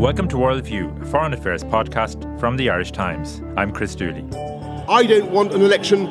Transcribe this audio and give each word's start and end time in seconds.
Welcome 0.00 0.28
to 0.28 0.36
Worldview, 0.36 1.02
a 1.02 1.04
foreign 1.04 1.34
affairs 1.34 1.62
podcast 1.62 2.40
from 2.40 2.56
the 2.56 2.70
Irish 2.70 2.90
Times. 2.90 3.42
I'm 3.58 3.70
Chris 3.70 3.94
Dooley. 3.94 4.24
I 4.88 5.04
don't 5.04 5.30
want 5.30 5.52
an 5.52 5.60
election. 5.60 6.06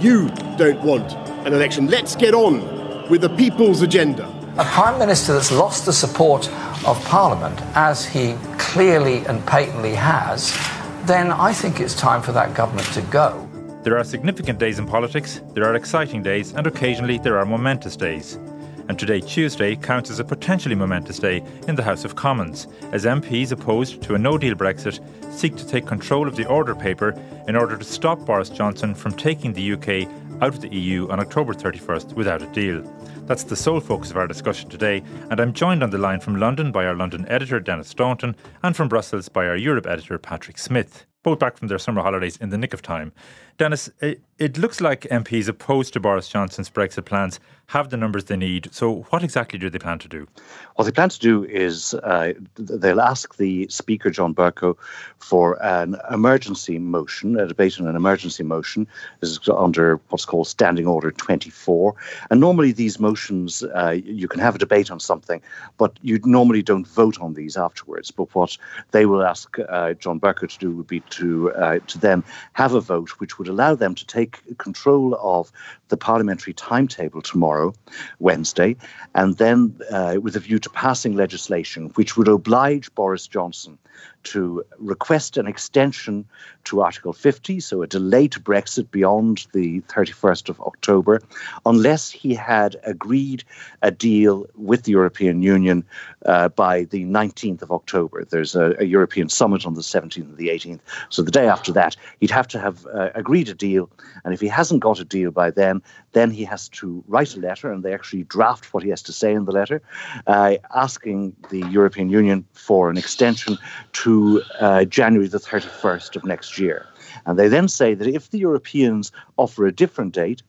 You 0.00 0.28
don't 0.56 0.80
want 0.84 1.12
an 1.44 1.52
election. 1.52 1.88
Let's 1.88 2.14
get 2.14 2.32
on 2.32 3.10
with 3.10 3.22
the 3.22 3.30
people's 3.30 3.82
agenda. 3.82 4.28
A 4.56 4.64
Prime 4.66 5.00
Minister 5.00 5.32
that's 5.32 5.50
lost 5.50 5.84
the 5.84 5.92
support 5.92 6.48
of 6.86 7.04
Parliament, 7.06 7.60
as 7.74 8.06
he 8.06 8.36
clearly 8.56 9.26
and 9.26 9.44
patently 9.48 9.96
has, 9.96 10.56
then 11.02 11.32
I 11.32 11.52
think 11.52 11.80
it's 11.80 11.96
time 11.96 12.22
for 12.22 12.30
that 12.30 12.54
government 12.54 12.86
to 12.92 13.02
go. 13.02 13.48
There 13.82 13.98
are 13.98 14.04
significant 14.04 14.60
days 14.60 14.78
in 14.78 14.86
politics, 14.86 15.40
there 15.54 15.64
are 15.64 15.74
exciting 15.74 16.22
days, 16.22 16.52
and 16.52 16.68
occasionally 16.68 17.18
there 17.18 17.36
are 17.36 17.44
momentous 17.44 17.96
days 17.96 18.38
and 18.88 18.98
today, 18.98 19.20
Tuesday, 19.20 19.76
counts 19.76 20.10
as 20.10 20.18
a 20.18 20.24
potentially 20.24 20.74
momentous 20.74 21.18
day 21.18 21.42
in 21.68 21.74
the 21.74 21.82
House 21.82 22.04
of 22.04 22.16
Commons, 22.16 22.66
as 22.92 23.04
MPs 23.04 23.52
opposed 23.52 24.02
to 24.02 24.14
a 24.14 24.18
no 24.18 24.36
deal 24.36 24.54
Brexit 24.54 25.00
seek 25.32 25.56
to 25.56 25.66
take 25.66 25.86
control 25.86 26.28
of 26.28 26.36
the 26.36 26.46
order 26.46 26.74
paper 26.74 27.18
in 27.48 27.56
order 27.56 27.76
to 27.76 27.84
stop 27.84 28.18
Boris 28.20 28.50
Johnson 28.50 28.94
from 28.94 29.12
taking 29.12 29.52
the 29.52 29.72
UK 29.72 30.08
out 30.42 30.54
of 30.54 30.60
the 30.60 30.74
EU 30.74 31.08
on 31.08 31.20
October 31.20 31.54
31st 31.54 32.14
without 32.14 32.42
a 32.42 32.46
deal. 32.46 32.82
That's 33.26 33.44
the 33.44 33.56
sole 33.56 33.80
focus 33.80 34.10
of 34.10 34.16
our 34.16 34.26
discussion 34.26 34.68
today, 34.68 35.02
and 35.30 35.40
I'm 35.40 35.52
joined 35.52 35.82
on 35.82 35.90
the 35.90 35.98
line 35.98 36.20
from 36.20 36.36
London 36.36 36.72
by 36.72 36.84
our 36.84 36.94
London 36.94 37.26
editor, 37.28 37.60
Denis 37.60 37.88
Staunton, 37.88 38.36
and 38.62 38.76
from 38.76 38.88
Brussels 38.88 39.28
by 39.28 39.46
our 39.46 39.56
Europe 39.56 39.86
editor, 39.86 40.18
Patrick 40.18 40.58
Smyth 40.58 41.06
both 41.24 41.40
back 41.40 41.56
from 41.56 41.66
their 41.66 41.78
summer 41.78 42.02
holidays 42.02 42.36
in 42.36 42.50
the 42.50 42.58
nick 42.58 42.72
of 42.72 42.82
time. 42.82 43.12
Denis, 43.56 43.88
it, 44.00 44.20
it, 44.38 44.58
looks 44.58 44.80
like 44.80 45.02
MPs 45.02 45.46
opposed 45.46 45.92
to 45.92 46.00
Boris 46.00 46.28
Johnson's 46.28 46.68
Brexit 46.68 47.04
plans 47.04 47.38
have 47.66 47.90
the 47.90 47.96
numbers 47.96 48.24
they 48.24 48.36
need. 48.36 48.68
So, 48.72 49.06
what 49.10 49.22
exactly 49.22 49.58
do 49.58 49.70
they 49.70 49.78
plan 49.78 49.98
to 50.00 50.08
do? 50.08 50.26
What 50.74 50.84
they 50.84 50.90
plan 50.90 51.08
to 51.08 51.18
do 51.18 51.44
is 51.44 51.94
uh, 51.94 52.34
they'll 52.56 53.00
ask 53.00 53.36
the 53.36 53.66
Speaker, 53.68 54.10
John 54.10 54.34
Bercow, 54.34 54.76
for 55.18 55.62
an 55.64 55.96
emergency 56.10 56.78
motion, 56.78 57.38
a 57.38 57.46
debate 57.46 57.80
on 57.80 57.86
an 57.86 57.96
emergency 57.96 58.42
motion. 58.42 58.86
This 59.20 59.30
is 59.30 59.40
under 59.48 60.00
what's 60.08 60.24
called 60.24 60.48
Standing 60.48 60.86
Order 60.86 61.12
24. 61.12 61.94
And 62.30 62.40
normally, 62.40 62.72
these 62.72 62.98
motions, 62.98 63.62
uh, 63.62 63.96
you 64.04 64.28
can 64.28 64.40
have 64.40 64.56
a 64.56 64.58
debate 64.58 64.90
on 64.90 65.00
something, 65.00 65.40
but 65.78 65.96
you 66.02 66.20
normally 66.24 66.62
don't 66.62 66.86
vote 66.86 67.20
on 67.20 67.34
these 67.34 67.56
afterwards. 67.56 68.10
But 68.10 68.34
what 68.34 68.56
they 68.90 69.06
will 69.06 69.24
ask 69.24 69.56
uh, 69.68 69.94
John 69.94 70.20
Bercow 70.20 70.48
to 70.48 70.58
do 70.58 70.72
would 70.72 70.88
be 70.88 71.00
to 71.00 71.52
uh, 71.52 71.78
to 71.86 71.98
then 71.98 72.24
have 72.52 72.74
a 72.74 72.80
vote 72.80 73.20
which 73.20 73.38
would 73.38 73.43
allow 73.48 73.74
them 73.74 73.94
to 73.94 74.06
take 74.06 74.40
control 74.58 75.16
of 75.20 75.50
the 75.88 75.96
parliamentary 75.96 76.52
timetable 76.52 77.22
tomorrow, 77.22 77.72
Wednesday, 78.18 78.76
and 79.14 79.36
then 79.36 79.76
uh, 79.90 80.16
with 80.20 80.36
a 80.36 80.40
view 80.40 80.58
to 80.58 80.70
passing 80.70 81.14
legislation 81.14 81.90
which 81.94 82.16
would 82.16 82.28
oblige 82.28 82.94
Boris 82.94 83.26
Johnson 83.26 83.78
to 84.24 84.64
request 84.78 85.36
an 85.36 85.46
extension 85.46 86.24
to 86.64 86.80
Article 86.80 87.12
50, 87.12 87.60
so 87.60 87.82
a 87.82 87.86
delay 87.86 88.26
to 88.28 88.40
Brexit 88.40 88.90
beyond 88.90 89.46
the 89.52 89.80
31st 89.82 90.48
of 90.48 90.60
October, 90.62 91.20
unless 91.66 92.10
he 92.10 92.34
had 92.34 92.76
agreed 92.84 93.44
a 93.82 93.90
deal 93.90 94.46
with 94.54 94.84
the 94.84 94.92
European 94.92 95.42
Union 95.42 95.84
uh, 96.26 96.48
by 96.48 96.84
the 96.84 97.04
19th 97.04 97.62
of 97.62 97.70
October. 97.70 98.24
There's 98.24 98.54
a, 98.54 98.74
a, 98.78 98.84
European 98.84 99.28
summit 99.28 99.66
on 99.66 99.74
the 99.74 99.82
17th 99.82 100.16
and 100.16 100.36
the 100.36 100.48
18th. 100.48 100.80
So 101.10 101.22
the 101.22 101.30
day 101.30 101.48
after 101.48 101.72
that, 101.72 101.96
he'd 102.20 102.30
have 102.30 102.48
to 102.48 102.58
have 102.58 102.86
uh, 102.86 103.10
agreed 103.14 103.48
a 103.48 103.54
deal. 103.54 103.90
And 104.24 104.32
if 104.32 104.40
he 104.40 104.48
hasn't 104.48 104.80
got 104.80 105.00
a 105.00 105.04
deal 105.04 105.30
by 105.30 105.50
then, 105.50 105.82
then 106.12 106.30
he 106.30 106.44
has 106.44 106.68
to 106.70 107.04
write 107.08 107.36
a 107.36 107.40
letter, 107.40 107.70
and 107.70 107.82
they 107.82 107.92
actually 107.92 108.22
draft 108.24 108.72
what 108.72 108.82
he 108.82 108.90
has 108.90 109.02
to 109.02 109.12
say 109.12 109.34
in 109.34 109.44
the 109.44 109.52
letter, 109.52 109.82
uh, 110.26 110.54
asking 110.74 111.36
the 111.50 111.66
European 111.68 112.08
Union 112.08 112.46
for 112.52 112.88
an 112.88 112.96
extension 112.96 113.58
to 113.92 114.13
uh, 114.60 114.84
January 114.84 115.28
the 115.28 115.38
31st 115.38 116.16
of 116.16 116.24
next 116.24 116.58
year. 116.58 116.86
And 117.26 117.38
they 117.38 117.48
then 117.48 117.68
say 117.68 117.94
that 117.94 118.08
if 118.08 118.30
the 118.30 118.38
Europeans 118.38 119.12
offer 119.36 119.66
a 119.66 119.72
different 119.72 120.12
date, 120.14 120.42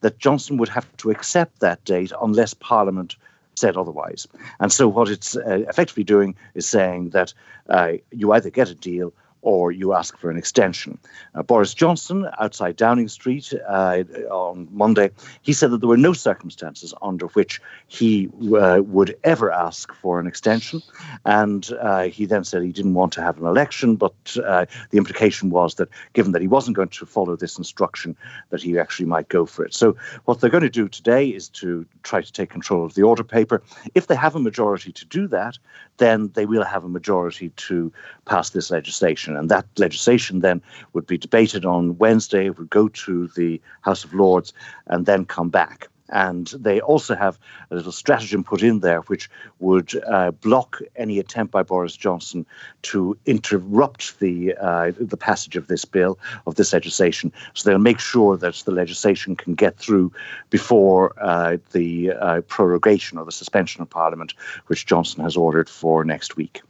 that 0.00 0.18
Johnson 0.18 0.56
would 0.58 0.68
have 0.68 0.86
to 0.98 1.10
accept 1.10 1.60
that 1.60 1.84
date 1.84 2.12
unless 2.22 2.54
Parliament 2.54 3.16
said 3.54 3.76
otherwise. 3.76 4.26
And 4.58 4.72
so 4.72 4.88
what 4.88 5.08
it's 5.08 5.36
uh, 5.36 5.64
effectively 5.68 6.04
doing 6.04 6.34
is 6.54 6.66
saying 6.66 7.10
that 7.10 7.34
uh, 7.68 7.92
you 8.10 8.32
either 8.32 8.50
get 8.50 8.70
a 8.70 8.74
deal 8.74 9.12
or 9.42 9.72
you 9.72 9.94
ask 9.94 10.18
for 10.18 10.30
an 10.30 10.36
extension. 10.36 10.98
Uh, 11.34 11.42
Boris 11.42 11.74
Johnson, 11.74 12.28
outside 12.38 12.76
Downing 12.76 13.08
Street 13.08 13.52
uh, 13.68 14.02
on 14.30 14.68
Monday, 14.70 15.10
he 15.42 15.52
said 15.52 15.70
that 15.70 15.78
there 15.78 15.88
were 15.88 15.96
no 15.96 16.12
circumstances 16.12 16.92
under 17.02 17.26
which 17.28 17.60
he 17.86 18.28
uh, 18.56 18.80
would 18.84 19.16
ever 19.24 19.50
ask 19.50 19.92
for 19.94 20.20
an 20.20 20.26
extension. 20.26 20.82
And 21.24 21.68
uh, 21.80 22.04
he 22.04 22.26
then 22.26 22.44
said 22.44 22.62
he 22.62 22.72
didn't 22.72 22.94
want 22.94 23.12
to 23.14 23.22
have 23.22 23.38
an 23.38 23.46
election, 23.46 23.96
but 23.96 24.14
uh, 24.44 24.66
the 24.90 24.98
implication 24.98 25.50
was 25.50 25.76
that 25.76 25.88
given 26.12 26.32
that 26.32 26.42
he 26.42 26.48
wasn't 26.48 26.76
going 26.76 26.88
to 26.88 27.06
follow 27.06 27.36
this 27.36 27.58
instruction, 27.58 28.16
that 28.50 28.62
he 28.62 28.78
actually 28.78 29.06
might 29.06 29.28
go 29.28 29.46
for 29.46 29.64
it. 29.64 29.74
So 29.74 29.96
what 30.24 30.40
they're 30.40 30.50
going 30.50 30.62
to 30.62 30.70
do 30.70 30.88
today 30.88 31.28
is 31.28 31.48
to 31.50 31.86
try 32.02 32.20
to 32.20 32.32
take 32.32 32.50
control 32.50 32.84
of 32.84 32.94
the 32.94 33.02
order 33.02 33.24
paper. 33.24 33.62
If 33.94 34.06
they 34.06 34.16
have 34.16 34.36
a 34.36 34.40
majority 34.40 34.92
to 34.92 35.04
do 35.06 35.28
that, 35.28 35.58
then 35.96 36.30
they 36.34 36.46
will 36.46 36.64
have 36.64 36.84
a 36.84 36.88
majority 36.88 37.50
to 37.50 37.92
pass 38.24 38.50
this 38.50 38.70
legislation 38.70 39.29
legislation. 39.30 39.36
And 39.36 39.48
that 39.50 39.66
legislation 39.78 40.40
then 40.40 40.62
would 40.92 41.06
be 41.06 41.18
debated 41.18 41.64
on 41.64 41.98
Wednesday, 41.98 42.50
would 42.50 42.70
go 42.70 42.88
to 42.88 43.28
the 43.36 43.60
House 43.82 44.04
of 44.04 44.14
Lords, 44.14 44.52
and 44.86 45.06
then 45.06 45.24
come 45.24 45.50
back. 45.50 45.88
And 46.12 46.52
they 46.58 46.80
also 46.80 47.14
have 47.14 47.38
a 47.70 47.76
little 47.76 47.92
stratagem 47.92 48.42
put 48.42 48.62
in 48.62 48.80
there 48.80 49.02
which 49.02 49.30
would 49.60 49.94
uh, 50.08 50.32
block 50.32 50.80
any 50.96 51.20
attempt 51.20 51.52
by 51.52 51.62
Boris 51.62 51.96
Johnson 51.96 52.44
to 52.82 53.16
interrupt 53.26 54.18
the 54.18 54.56
uh, 54.60 54.90
the 54.98 55.16
passage 55.16 55.56
of 55.56 55.68
this 55.68 55.84
bill, 55.84 56.18
of 56.46 56.56
this 56.56 56.72
legislation. 56.72 57.30
So 57.54 57.70
they'll 57.70 57.78
make 57.78 58.00
sure 58.00 58.36
that 58.38 58.54
the 58.64 58.72
legislation 58.72 59.36
can 59.36 59.54
get 59.54 59.78
through 59.78 60.10
before 60.50 61.12
uh, 61.20 61.58
the 61.70 62.10
uh, 62.10 62.40
prorogation 62.48 63.16
or 63.16 63.24
the 63.24 63.30
suspension 63.30 63.80
of 63.80 63.88
Parliament, 63.88 64.34
which 64.66 64.86
Johnson 64.86 65.22
has 65.22 65.36
ordered 65.36 65.68
for 65.68 66.04
next 66.04 66.36
week 66.36 66.60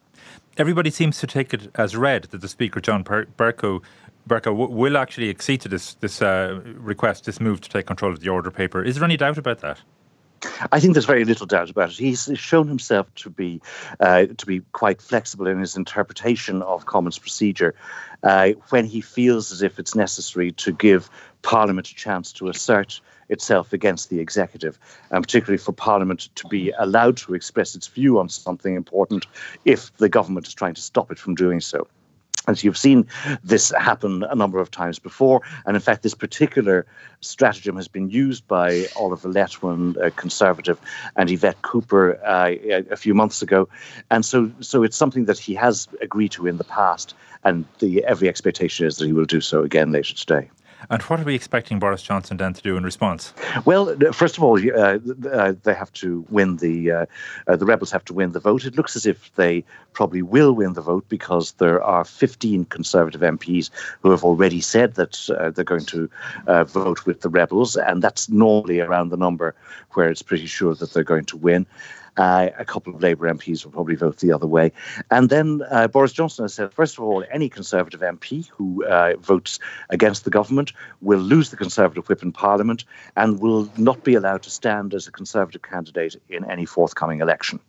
everybody 0.61 0.91
seems 0.91 1.19
to 1.19 1.27
take 1.27 1.55
it 1.55 1.71
as 1.77 1.97
read 1.97 2.25
that 2.25 2.43
the 2.43 2.49
Speaker, 2.49 2.81
John 2.81 3.03
Bercow, 3.03 3.83
Bercow 4.29 4.69
will 4.69 4.99
actually 4.99 5.31
accede 5.31 5.63
to 5.63 5.69
this, 5.69 5.95
this 5.95 6.21
uh, 6.21 6.61
request, 6.77 7.25
this 7.25 7.41
move 7.41 7.63
to 7.63 7.71
take 7.71 7.87
control 7.87 8.13
of 8.13 8.21
the 8.21 8.29
order 8.29 8.51
paper. 8.51 8.85
Is 8.85 8.97
there 8.97 9.05
any 9.05 9.17
doubt 9.17 9.39
about 9.39 9.61
that? 9.61 9.81
I 10.73 10.81
think 10.81 10.95
there's 10.95 11.07
very 11.07 11.25
little 11.25 11.47
doubt 11.47 11.71
about 11.71 11.91
it. 11.91 11.97
He's 11.97 12.31
shown 12.35 12.69
himself 12.69 13.13
to 13.17 13.31
be 13.31 13.61
uh, 14.01 14.27
to 14.39 14.47
be 14.47 14.61
quite 14.73 15.03
flexible 15.03 15.47
in 15.47 15.59
his 15.59 15.77
interpretation 15.77 16.63
of 16.63 16.87
Commons 16.87 17.19
procedure 17.19 17.75
uh, 18.23 18.51
when 18.71 18.87
he 18.87 19.03
feels 19.03 19.53
as 19.53 19.61
if 19.61 19.79
it's 19.79 19.95
necessary 19.95 20.53
to 20.53 20.73
give 20.73 21.11
Parliament 21.43 21.89
a 21.89 21.95
chance 21.95 22.33
to 22.35 22.49
assert 22.49 23.03
itself 23.31 23.73
against 23.73 24.11
the 24.11 24.21
executive, 24.21 24.79
and 25.11 25.25
particularly 25.25 25.59
for 25.59 25.73
Parliament 25.73 26.29
to 26.35 26.47
be 26.49 26.71
allowed 26.79 27.17
to 27.17 27.35
express 27.35 27.75
its 27.75 27.87
view 27.87 28.19
on 28.19 28.29
something 28.29 28.75
important 28.75 29.27
if 29.65 29.97
the 29.97 30.09
government 30.09 30.47
is 30.47 30.55
trying 30.55 30.75
to 30.75 30.83
stop 30.83 31.11
it 31.11 31.19
from 31.19 31.35
doing 31.35 31.61
so. 31.61 31.87
As 32.49 32.65
you've 32.65 32.79
seen 32.79 33.07
this 33.45 33.71
happen 33.79 34.25
a 34.25 34.35
number 34.35 34.61
of 34.61 34.71
times 34.71 34.99
before, 34.99 35.43
and 35.67 35.77
in 35.77 35.81
fact, 35.81 36.03
this 36.03 36.15
particular 36.15 36.87
stratagem 37.21 37.77
has 37.77 37.87
been 37.87 38.09
used 38.09 38.49
by 38.49 38.87
Oliver 38.97 39.29
Letwin, 39.29 39.97
a 40.03 40.11
Conservative, 40.11 40.81
and 41.17 41.31
Yvette 41.31 41.61
Cooper 41.63 42.19
uh, 42.25 42.55
a 42.91 42.97
few 42.97 43.13
months 43.15 43.43
ago, 43.43 43.69
and 44.11 44.25
so 44.25 44.51
so 44.61 44.83
it's 44.83 44.97
something 44.97 45.27
that 45.27 45.39
he 45.39 45.55
has 45.55 45.87
agreed 46.01 46.33
to 46.33 46.47
in 46.47 46.57
the 46.57 46.65
past, 46.65 47.15
and 47.45 47.67
the 47.79 48.03
every 48.05 48.29
expectation 48.29 48.87
is 48.87 48.97
that 48.97 49.07
he 49.07 49.13
will 49.13 49.27
do 49.27 49.43
so 49.43 49.63
again 49.63 49.93
later 49.93 50.15
today. 50.15 50.51
And 50.89 51.03
what 51.03 51.21
are 51.21 51.25
we 51.25 51.35
expecting 51.35 51.79
Boris 51.79 52.03
Johnson 52.03 52.37
then 52.37 52.55
to 52.55 52.63
do 52.63 52.77
in 52.77 52.85
response? 52.85 53.35
Well, 53.65 53.95
first 54.13 54.39
of 54.39 54.43
all, 54.43 54.59
uh, 54.59 54.99
uh, 55.31 55.55
they 55.63 55.75
have 55.75 55.93
to 55.95 56.25
win 56.31 56.57
the 56.57 56.91
uh, 56.91 57.07
uh, 57.47 57.57
the 57.57 57.67
rebels 57.67 57.91
have 57.91 58.05
to 58.07 58.15
win 58.15 58.33
the 58.33 58.41
vote. 58.41 58.65
It 58.65 58.77
looks 58.77 58.97
as 58.97 59.07
if 59.07 59.35
they 59.35 59.65
probably 59.93 60.23
will 60.23 60.53
win 60.53 60.73
the 60.73 60.81
vote 60.81 61.05
because 61.09 61.53
there 61.53 61.83
are 61.83 62.05
15 62.05 62.65
Conservative 62.67 63.21
MPs 63.21 63.71
who 64.03 64.11
have 64.11 64.25
already 64.25 64.61
said 64.61 64.95
that 64.95 65.29
uh, 65.31 65.51
they're 65.51 65.65
going 65.65 65.87
to 65.87 66.09
uh, 66.47 66.65
vote 66.65 67.05
with 67.07 67.21
the 67.21 67.29
rebels, 67.29 67.77
and 67.77 68.03
that's 68.03 68.29
normally 68.29 68.81
around 68.81 69.11
the 69.11 69.17
number 69.17 69.55
where 69.93 70.09
it's 70.09 70.23
pretty 70.23 70.47
sure 70.47 70.75
that 70.75 70.93
they're 70.93 71.05
going 71.05 71.27
to 71.27 71.37
win. 71.37 71.67
Uh, 72.17 72.49
a 72.59 72.65
couple 72.65 72.95
of 72.95 73.03
Labour 73.03 73.33
MPs 73.33 73.65
will 73.65 73.73
probably 73.73 73.95
vote 73.95 74.19
the 74.19 74.33
other 74.33 74.47
way. 74.47 74.73
And 75.11 75.31
then 75.31 75.63
uh, 75.71 75.89
Boris 75.89 76.13
Johnson 76.13 76.45
has 76.45 76.55
said, 76.55 76.73
first 76.73 76.99
of 76.99 77.05
all, 77.05 77.25
any 77.31 77.49
Conservative 77.49 78.01
MP 78.01 78.49
who 78.49 78.85
uh, 78.85 79.15
votes 79.19 79.59
against 79.91 80.25
the 80.25 80.31
government 80.31 80.73
will 81.01 81.21
lose 81.21 81.51
the 81.51 81.57
Conservative 81.57 82.09
whip 82.09 82.23
in 82.23 82.33
Parliament 82.33 82.85
and 83.17 83.41
will 83.41 83.71
not 83.77 84.05
be 84.05 84.15
allowed 84.15 84.43
to 84.43 84.51
stand 84.51 84.95
as 84.95 85.07
a 85.07 85.13
Conservative 85.13 85.63
candidate 85.63 86.17
in 86.29 86.45
any 86.51 86.67
forthcoming 86.67 87.21
election. 87.21 87.61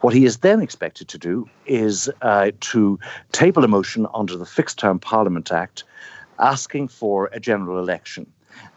What 0.00 0.14
he 0.14 0.24
is 0.24 0.38
then 0.38 0.60
expected 0.60 1.08
to 1.08 1.18
do 1.18 1.48
is 1.66 2.10
uh, 2.22 2.50
to 2.60 2.98
table 3.32 3.64
a 3.64 3.68
motion 3.68 4.06
under 4.14 4.36
the 4.36 4.46
Fixed 4.46 4.78
Term 4.78 4.98
Parliament 4.98 5.50
Act 5.52 5.84
asking 6.38 6.88
for 6.88 7.30
a 7.32 7.40
general 7.40 7.78
election. 7.78 8.26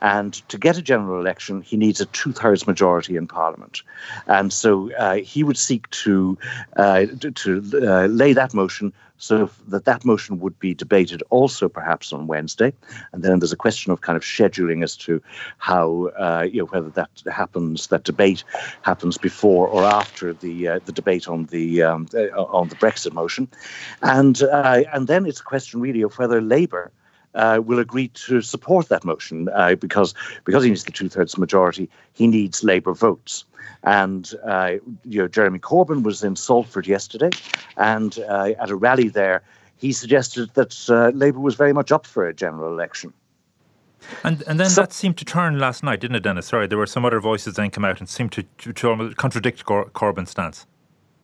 And 0.02 0.34
to 0.50 0.58
get 0.58 0.78
a 0.78 0.82
general 0.82 1.20
election, 1.20 1.62
he 1.62 1.78
needs 1.78 2.02
a 2.02 2.06
two 2.06 2.32
thirds 2.32 2.68
majority 2.68 3.16
in 3.16 3.28
Parliament. 3.28 3.82
And 4.28 4.54
so 4.54 4.92
uh, 4.94 5.16
he 5.16 5.44
would 5.44 5.58
seek 5.58 5.90
to, 5.90 6.38
uh, 6.76 7.06
to 7.36 7.64
uh, 7.74 8.06
lay 8.08 8.34
that 8.34 8.54
motion 8.54 8.94
so 9.18 9.50
that 9.68 9.86
that 9.86 10.06
motion 10.06 10.40
would 10.40 10.60
be 10.60 10.74
debated 10.76 11.24
also 11.32 11.68
perhaps 11.68 12.14
on 12.14 12.28
Wednesday. 12.28 12.72
And 13.12 13.24
then 13.24 13.40
there's 13.40 13.52
a 13.52 13.58
question 13.58 13.92
of 13.92 14.02
kind 14.02 14.16
of 14.16 14.24
scheduling 14.24 14.84
as 14.84 14.96
to 14.98 15.22
how, 15.58 16.12
uh, 16.20 16.44
you 16.44 16.60
know, 16.60 16.66
whether 16.66 16.90
that 16.90 17.10
happens, 17.32 17.88
that 17.88 18.04
debate 18.04 18.44
happens 18.84 19.18
before 19.18 19.68
or 19.68 19.84
after 19.84 20.34
the 20.34 20.68
uh, 20.68 20.80
the 20.86 20.92
debate 20.92 21.28
on 21.28 21.46
the 21.46 21.82
um, 21.82 22.08
uh, 22.14 22.44
on 22.44 22.70
the 22.70 22.76
Brexit 22.76 23.14
motion. 23.14 23.48
And, 24.04 24.40
and 24.42 25.08
then 25.08 25.26
it's 25.26 25.40
a 25.40 25.44
question 25.44 25.82
really 25.82 26.04
of 26.04 26.18
whether 26.20 26.40
Labour 26.40 26.92
uh, 27.38 27.62
will 27.64 27.80
agree 27.80 28.10
to 28.10 28.42
support 28.42 28.90
that 28.90 29.06
motion 29.06 29.48
uh, 29.50 29.76
because 29.76 30.14
because 30.44 30.64
he 30.64 30.70
needs 30.70 30.84
the 30.84 30.92
two 30.92 31.08
thirds 31.08 31.38
majority. 31.38 31.90
He 32.14 32.28
needs 32.28 32.64
Labour 32.64 32.94
votes. 32.94 33.46
And 33.84 34.34
uh, 34.46 34.74
you 35.06 35.22
know, 35.22 35.28
Jeremy 35.28 35.60
Corbyn 35.60 36.04
was 36.04 36.24
in 36.24 36.36
Salford 36.36 36.88
yesterday, 36.88 37.30
and 37.78 38.20
uh, 38.28 38.54
at 38.60 38.70
a 38.70 38.76
rally 38.76 39.10
there, 39.10 39.44
he 39.78 39.94
suggested 39.94 40.50
that 40.56 40.90
uh, 40.90 41.16
Labour 41.16 41.40
was 41.40 41.56
very 41.56 41.74
much 41.74 41.92
up 41.92 42.06
for 42.06 42.28
a 42.28 42.34
general 42.34 42.74
election. 42.74 43.14
And 44.24 44.44
and 44.48 44.60
then 44.60 44.70
so, 44.70 44.82
that 44.82 44.94
seemed 44.94 45.18
to 45.18 45.26
turn 45.26 45.60
last 45.60 45.84
night, 45.84 46.00
didn't 46.00 46.16
it, 46.16 46.24
Denis? 46.24 46.48
Sorry, 46.48 46.68
there 46.68 46.78
were 46.78 46.88
some 46.88 47.06
other 47.06 47.20
voices 47.20 47.56
then 47.56 47.70
come 47.70 47.86
out 47.86 48.00
and 48.00 48.10
seemed 48.10 48.32
to, 48.34 48.44
to, 48.60 48.74
to 48.74 49.14
contradict 49.16 49.66
Cor- 49.66 49.90
Corbyn's 49.90 50.32
stance. 50.32 50.66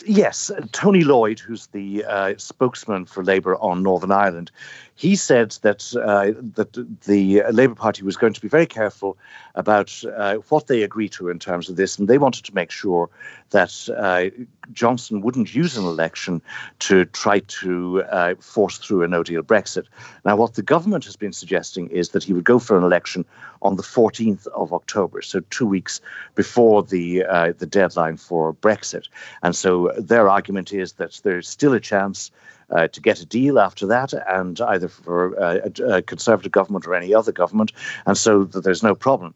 Yes, 0.06 0.52
Tony 0.72 1.04
Lloyd, 1.04 1.40
who's 1.40 1.68
the 1.68 2.04
uh, 2.06 2.34
spokesman 2.38 3.06
for 3.06 3.24
Labour 3.24 3.56
on 3.58 3.84
Northern 3.84 4.12
Ireland, 4.12 4.52
he 4.96 5.16
said 5.16 5.52
that 5.62 5.96
uh, 5.96 6.40
that 6.56 6.74
the 7.06 7.44
Labour 7.52 7.76
Party 7.76 8.04
was 8.04 8.18
going 8.18 8.34
to 8.34 8.42
be 8.42 8.48
very 8.48 8.66
careful 8.66 9.18
about 9.56 10.04
uh, 10.16 10.36
what 10.50 10.68
they 10.68 10.84
agree 10.84 11.10
to 11.10 11.30
in 11.30 11.40
terms 11.40 11.70
of 11.70 11.78
this, 11.78 11.98
and 11.98 12.08
they 12.08 12.18
wanted 12.18 12.44
to 12.46 12.56
make 12.56 12.70
sure 12.70 13.10
that 13.52 13.90
uh, 13.98 14.30
Johnson 14.72 15.22
wouldn't 15.22 15.54
use 15.54 15.78
an 15.78 15.86
election 15.86 16.42
to 16.80 17.06
try 17.06 17.40
to 17.40 18.04
uh, 18.04 18.36
force 18.40 18.78
through 18.78 19.04
a 19.04 19.08
No 19.08 19.24
Deal 19.24 19.42
Brexit. 19.42 19.86
Now, 20.26 20.36
what 20.36 20.54
the 20.54 20.62
government 20.62 21.06
has 21.06 21.16
been 21.16 21.34
suggesting 21.34 21.90
is 21.90 22.10
that 22.10 22.24
he 22.24 22.34
would 22.34 22.44
go 22.44 22.60
for 22.60 22.78
an 22.78 22.84
election 22.84 23.26
on 23.62 23.76
the 23.76 23.84
14th 23.84 24.48
of 24.48 24.74
October, 24.74 25.22
so 25.22 25.42
two 25.50 25.66
weeks 25.66 26.02
before 26.36 26.84
the 26.84 27.24
uh, 27.26 27.54
the 27.58 27.66
deadline 27.66 28.18
for 28.18 28.54
Brexit, 28.54 29.08
and 29.42 29.56
so 29.56 29.92
their 29.98 30.30
argument 30.30 30.74
is 30.74 30.94
that 30.94 31.20
there's 31.24 31.48
still 31.48 31.74
a 31.74 31.80
chance 31.80 32.32
uh, 32.70 32.88
to 32.88 33.02
get 33.02 33.22
a 33.22 33.26
deal 33.26 33.60
after 33.60 33.86
that, 33.88 34.14
and 34.14 34.60
either 34.62 34.88
for 34.88 35.40
uh, 35.42 35.60
a, 35.80 35.84
a, 35.98 36.02
conservative 36.02 36.52
government 36.52 36.88
or 36.88 36.96
any 36.96 37.14
other 37.14 37.32
government, 37.32 37.72
and 38.06 38.18
so 38.18 38.44
that 38.44 38.64
there's 38.64 38.84
no 38.84 38.96
problem. 38.96 39.34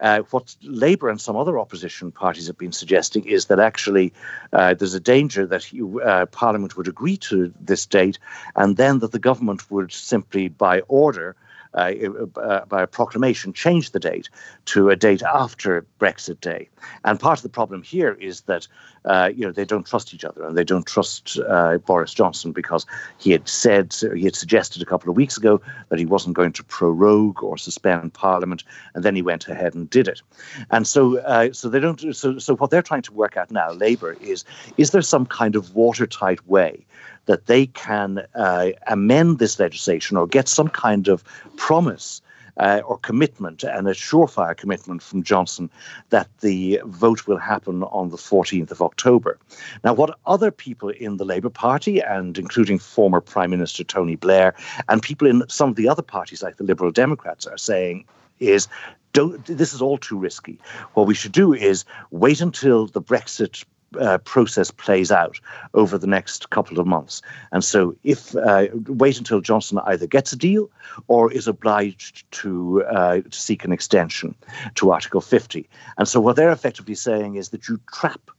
Uh, 0.00 0.20
what 0.30 0.54
Labour 0.62 1.08
and 1.08 1.20
some 1.20 1.36
other 1.36 1.58
opposition 1.58 2.12
parties 2.12 2.46
have 2.46 2.58
been 2.58 2.72
suggesting 2.72 3.24
is 3.24 3.46
that 3.46 3.58
actually 3.58 4.12
uh, 4.52 4.74
there's 4.74 4.94
a 4.94 5.00
danger 5.00 5.46
that 5.46 5.66
uh, 6.04 6.26
Parliament 6.26 6.76
would 6.76 6.88
agree 6.88 7.16
to 7.16 7.52
this 7.60 7.86
date 7.86 8.18
and 8.56 8.76
then 8.76 8.98
that 8.98 9.12
the 9.12 9.18
government 9.18 9.70
would 9.70 9.92
simply, 9.92 10.48
by 10.48 10.80
order, 10.88 11.36
uh, 11.76 11.92
uh, 12.40 12.64
by 12.64 12.82
a 12.82 12.86
proclamation, 12.86 13.52
change 13.52 13.90
the 13.90 14.00
date 14.00 14.28
to 14.64 14.90
a 14.90 14.96
date 14.96 15.22
after 15.22 15.84
Brexit 16.00 16.40
Day. 16.40 16.68
And 17.04 17.20
part 17.20 17.38
of 17.38 17.42
the 17.42 17.48
problem 17.48 17.82
here 17.82 18.14
is 18.14 18.42
that 18.42 18.66
uh, 19.04 19.30
you 19.34 19.44
know 19.44 19.52
they 19.52 19.64
don't 19.64 19.86
trust 19.86 20.12
each 20.14 20.24
other 20.24 20.44
and 20.44 20.56
they 20.56 20.64
don't 20.64 20.86
trust 20.86 21.38
uh, 21.48 21.78
Boris 21.78 22.12
Johnson 22.12 22.52
because 22.52 22.86
he 23.18 23.30
had 23.30 23.48
said 23.48 23.94
he 24.14 24.24
had 24.24 24.34
suggested 24.34 24.82
a 24.82 24.86
couple 24.86 25.10
of 25.10 25.16
weeks 25.16 25.36
ago 25.36 25.60
that 25.90 25.98
he 25.98 26.06
wasn't 26.06 26.34
going 26.34 26.52
to 26.52 26.64
prorogue 26.64 27.42
or 27.42 27.56
suspend 27.56 28.12
Parliament, 28.14 28.64
and 28.94 29.04
then 29.04 29.14
he 29.14 29.22
went 29.22 29.46
ahead 29.48 29.74
and 29.74 29.88
did 29.90 30.08
it. 30.08 30.22
And 30.70 30.86
so, 30.86 31.18
uh, 31.18 31.52
so 31.52 31.68
they 31.68 31.80
don't. 31.80 32.16
So, 32.16 32.38
so 32.38 32.56
what 32.56 32.70
they're 32.70 32.82
trying 32.82 33.02
to 33.02 33.12
work 33.12 33.36
out 33.36 33.50
now, 33.50 33.70
Labour, 33.72 34.16
is 34.20 34.44
is 34.76 34.90
there 34.90 35.02
some 35.02 35.26
kind 35.26 35.56
of 35.56 35.74
watertight 35.74 36.46
way 36.46 36.84
that 37.26 37.46
they 37.46 37.66
can 37.66 38.26
uh, 38.34 38.70
amend 38.86 39.38
this 39.38 39.58
legislation 39.58 40.16
or 40.16 40.26
get 40.26 40.48
some 40.48 40.68
kind 40.68 41.08
of 41.08 41.22
promise 41.56 42.22
uh, 42.58 42.80
or 42.86 42.98
commitment 42.98 43.62
and 43.64 43.86
a 43.86 43.92
surefire 43.92 44.56
commitment 44.56 45.02
from 45.02 45.22
Johnson 45.22 45.70
that 46.10 46.28
the 46.40 46.80
vote 46.84 47.26
will 47.26 47.36
happen 47.36 47.82
on 47.84 48.10
the 48.10 48.16
14th 48.16 48.70
of 48.70 48.82
October. 48.82 49.38
Now, 49.84 49.92
what 49.92 50.18
other 50.26 50.50
people 50.50 50.88
in 50.88 51.16
the 51.18 51.24
Labour 51.24 51.50
Party, 51.50 52.00
and 52.00 52.38
including 52.38 52.78
former 52.78 53.20
Prime 53.20 53.50
Minister 53.50 53.84
Tony 53.84 54.16
Blair, 54.16 54.54
and 54.88 55.02
people 55.02 55.28
in 55.28 55.42
some 55.48 55.68
of 55.68 55.76
the 55.76 55.88
other 55.88 56.02
parties 56.02 56.42
like 56.42 56.56
the 56.56 56.64
Liberal 56.64 56.90
Democrats 56.90 57.46
are 57.46 57.58
saying 57.58 58.04
is 58.38 58.68
don't, 59.12 59.44
this 59.46 59.72
is 59.72 59.80
all 59.80 59.96
too 59.96 60.18
risky. 60.18 60.58
What 60.92 61.06
we 61.06 61.14
should 61.14 61.32
do 61.32 61.54
is 61.54 61.86
wait 62.10 62.42
until 62.42 62.86
the 62.86 63.00
Brexit 63.00 63.64
uh, 63.98 64.18
process 64.18 64.70
plays 64.70 65.10
out 65.10 65.40
over 65.74 65.98
the 65.98 66.06
next 66.06 66.50
couple 66.50 66.78
of 66.78 66.86
months. 66.86 67.22
And 67.52 67.64
so, 67.64 67.96
if 68.04 68.34
uh, 68.36 68.66
wait 68.86 69.18
until 69.18 69.40
Johnson 69.40 69.78
either 69.86 70.06
gets 70.06 70.32
a 70.32 70.36
deal 70.36 70.70
or 71.08 71.32
is 71.32 71.48
obliged 71.48 72.30
to, 72.32 72.84
uh, 72.84 73.20
to 73.20 73.38
seek 73.38 73.64
an 73.64 73.72
extension 73.72 74.34
to 74.74 74.90
Article 74.90 75.20
50. 75.20 75.68
And 75.98 76.08
so, 76.08 76.20
what 76.20 76.36
they're 76.36 76.52
effectively 76.52 76.94
saying 76.94 77.36
is 77.36 77.50
that 77.50 77.68
you 77.68 77.80
trap 77.92 78.30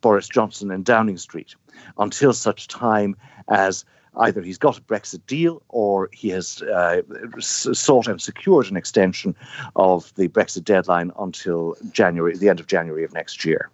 Boris 0.00 0.28
Johnson 0.28 0.70
in 0.70 0.82
Downing 0.82 1.18
Street 1.18 1.54
until 1.98 2.32
such 2.32 2.68
time 2.68 3.16
as 3.48 3.84
either 4.18 4.40
he's 4.42 4.58
got 4.58 4.78
a 4.78 4.82
Brexit 4.82 5.20
deal 5.26 5.62
or 5.68 6.08
he 6.12 6.30
has 6.30 6.62
uh, 6.62 7.02
sought 7.38 8.08
and 8.08 8.20
secured 8.20 8.70
an 8.70 8.76
extension 8.76 9.34
of 9.76 10.14
the 10.14 10.28
Brexit 10.28 10.64
deadline 10.64 11.12
until 11.18 11.76
January, 11.92 12.36
the 12.36 12.48
end 12.48 12.60
of 12.60 12.66
January 12.66 13.04
of 13.04 13.12
next 13.12 13.44
year. 13.44 13.70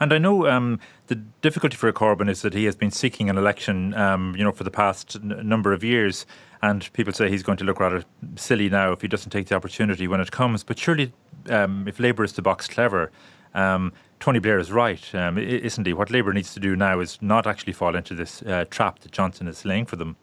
And 0.00 0.12
I 0.12 0.18
know 0.18 0.46
um, 0.46 0.80
the 1.06 1.16
difficulty 1.16 1.76
for 1.76 1.92
Corbyn 1.92 2.28
is 2.28 2.42
that 2.42 2.54
he 2.54 2.64
has 2.64 2.76
been 2.76 2.90
seeking 2.90 3.28
an 3.28 3.38
election, 3.38 3.94
um, 3.94 4.34
you 4.36 4.44
know, 4.44 4.52
for 4.52 4.64
the 4.64 4.70
past 4.70 5.16
n- 5.16 5.40
number 5.48 5.72
of 5.72 5.84
years, 5.84 6.26
and 6.62 6.92
people 6.92 7.12
say 7.12 7.28
he's 7.28 7.42
going 7.42 7.58
to 7.58 7.64
look 7.64 7.80
rather 7.80 8.04
silly 8.36 8.68
now 8.68 8.92
if 8.92 9.02
he 9.02 9.08
doesn't 9.08 9.30
take 9.30 9.48
the 9.48 9.54
opportunity 9.54 10.06
when 10.08 10.20
it 10.20 10.30
comes. 10.30 10.64
But 10.64 10.78
surely, 10.78 11.12
um, 11.48 11.86
if 11.88 11.98
Labour 11.98 12.24
is 12.24 12.32
to 12.34 12.42
box 12.42 12.68
clever, 12.68 13.10
um, 13.54 13.92
Tony 14.20 14.38
Blair 14.38 14.58
is 14.58 14.70
right, 14.70 15.14
um, 15.14 15.36
isn't 15.36 15.86
he? 15.86 15.92
What 15.92 16.10
Labour 16.10 16.32
needs 16.32 16.54
to 16.54 16.60
do 16.60 16.76
now 16.76 17.00
is 17.00 17.18
not 17.20 17.46
actually 17.46 17.72
fall 17.72 17.96
into 17.96 18.14
this 18.14 18.40
uh, 18.42 18.64
trap 18.70 19.00
that 19.00 19.12
Johnson 19.12 19.48
is 19.48 19.64
laying 19.64 19.84
for 19.84 19.96
them. 19.96 20.16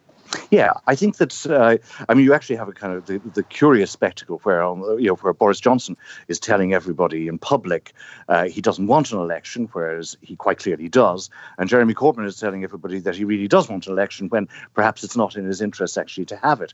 Yeah, 0.51 0.73
I 0.85 0.95
think 0.95 1.17
that 1.17 1.45
uh, 1.47 1.77
I 2.07 2.13
mean 2.13 2.25
you 2.25 2.33
actually 2.33 2.57
have 2.57 2.67
a 2.67 2.71
kind 2.71 2.93
of 2.93 3.05
the, 3.07 3.19
the 3.33 3.43
curious 3.43 3.91
spectacle 3.91 4.39
where 4.43 4.63
um, 4.63 4.81
you 4.99 5.07
know 5.07 5.15
where 5.15 5.33
Boris 5.33 5.59
Johnson 5.59 5.97
is 6.27 6.39
telling 6.39 6.73
everybody 6.73 7.27
in 7.27 7.37
public 7.39 7.93
uh, 8.27 8.45
he 8.45 8.61
doesn't 8.61 8.87
want 8.87 9.11
an 9.11 9.19
election, 9.19 9.69
whereas 9.71 10.17
he 10.21 10.35
quite 10.35 10.59
clearly 10.59 10.87
does, 10.87 11.29
and 11.57 11.69
Jeremy 11.69 11.93
Corbyn 11.93 12.25
is 12.25 12.39
telling 12.39 12.63
everybody 12.63 12.99
that 12.99 13.15
he 13.15 13.23
really 13.23 13.47
does 13.47 13.69
want 13.69 13.87
an 13.87 13.93
election 13.93 14.27
when 14.29 14.47
perhaps 14.73 15.03
it's 15.03 15.17
not 15.17 15.35
in 15.35 15.45
his 15.45 15.61
interest 15.61 15.97
actually 15.97 16.25
to 16.25 16.35
have 16.37 16.61
it. 16.61 16.73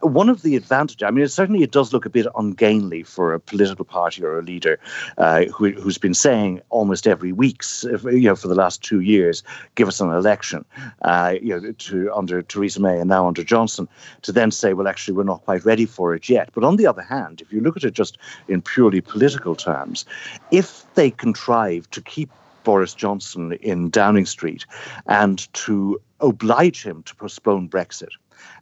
One 0.00 0.28
of 0.28 0.42
the 0.42 0.54
advantages, 0.56 1.02
I 1.06 1.10
mean, 1.10 1.26
certainly 1.28 1.62
it 1.62 1.72
does 1.72 1.92
look 1.92 2.06
a 2.06 2.10
bit 2.10 2.26
ungainly 2.36 3.02
for 3.02 3.34
a 3.34 3.40
political 3.40 3.84
party 3.84 4.22
or 4.22 4.38
a 4.38 4.42
leader 4.42 4.78
uh, 5.18 5.44
who, 5.46 5.72
who's 5.72 5.98
been 5.98 6.14
saying 6.14 6.60
almost 6.70 7.06
every 7.06 7.32
week, 7.32 7.62
you 7.82 8.22
know, 8.22 8.36
for 8.36 8.48
the 8.48 8.54
last 8.54 8.82
two 8.82 9.00
years, 9.00 9.42
give 9.74 9.88
us 9.88 10.00
an 10.00 10.10
election, 10.10 10.64
uh, 11.02 11.34
you 11.40 11.60
know, 11.60 11.72
to 11.72 12.12
under 12.14 12.42
Theresa 12.42 12.80
May 12.80 12.91
and 12.98 13.08
now 13.08 13.26
under 13.26 13.44
Johnson, 13.44 13.88
to 14.22 14.32
then 14.32 14.50
say, 14.50 14.72
well, 14.72 14.88
actually, 14.88 15.14
we're 15.14 15.24
not 15.24 15.44
quite 15.44 15.64
ready 15.64 15.86
for 15.86 16.14
it 16.14 16.28
yet. 16.28 16.50
But 16.54 16.64
on 16.64 16.76
the 16.76 16.86
other 16.86 17.02
hand, 17.02 17.40
if 17.40 17.52
you 17.52 17.60
look 17.60 17.76
at 17.76 17.84
it 17.84 17.94
just 17.94 18.18
in 18.48 18.62
purely 18.62 19.00
political 19.00 19.54
terms, 19.54 20.04
if 20.50 20.84
they 20.94 21.10
contrive 21.10 21.90
to 21.90 22.00
keep 22.00 22.30
Boris 22.64 22.94
Johnson 22.94 23.52
in 23.54 23.90
Downing 23.90 24.26
Street 24.26 24.66
and 25.06 25.52
to 25.54 26.00
oblige 26.20 26.82
him 26.84 27.02
to 27.04 27.14
postpone 27.16 27.68
Brexit 27.68 28.12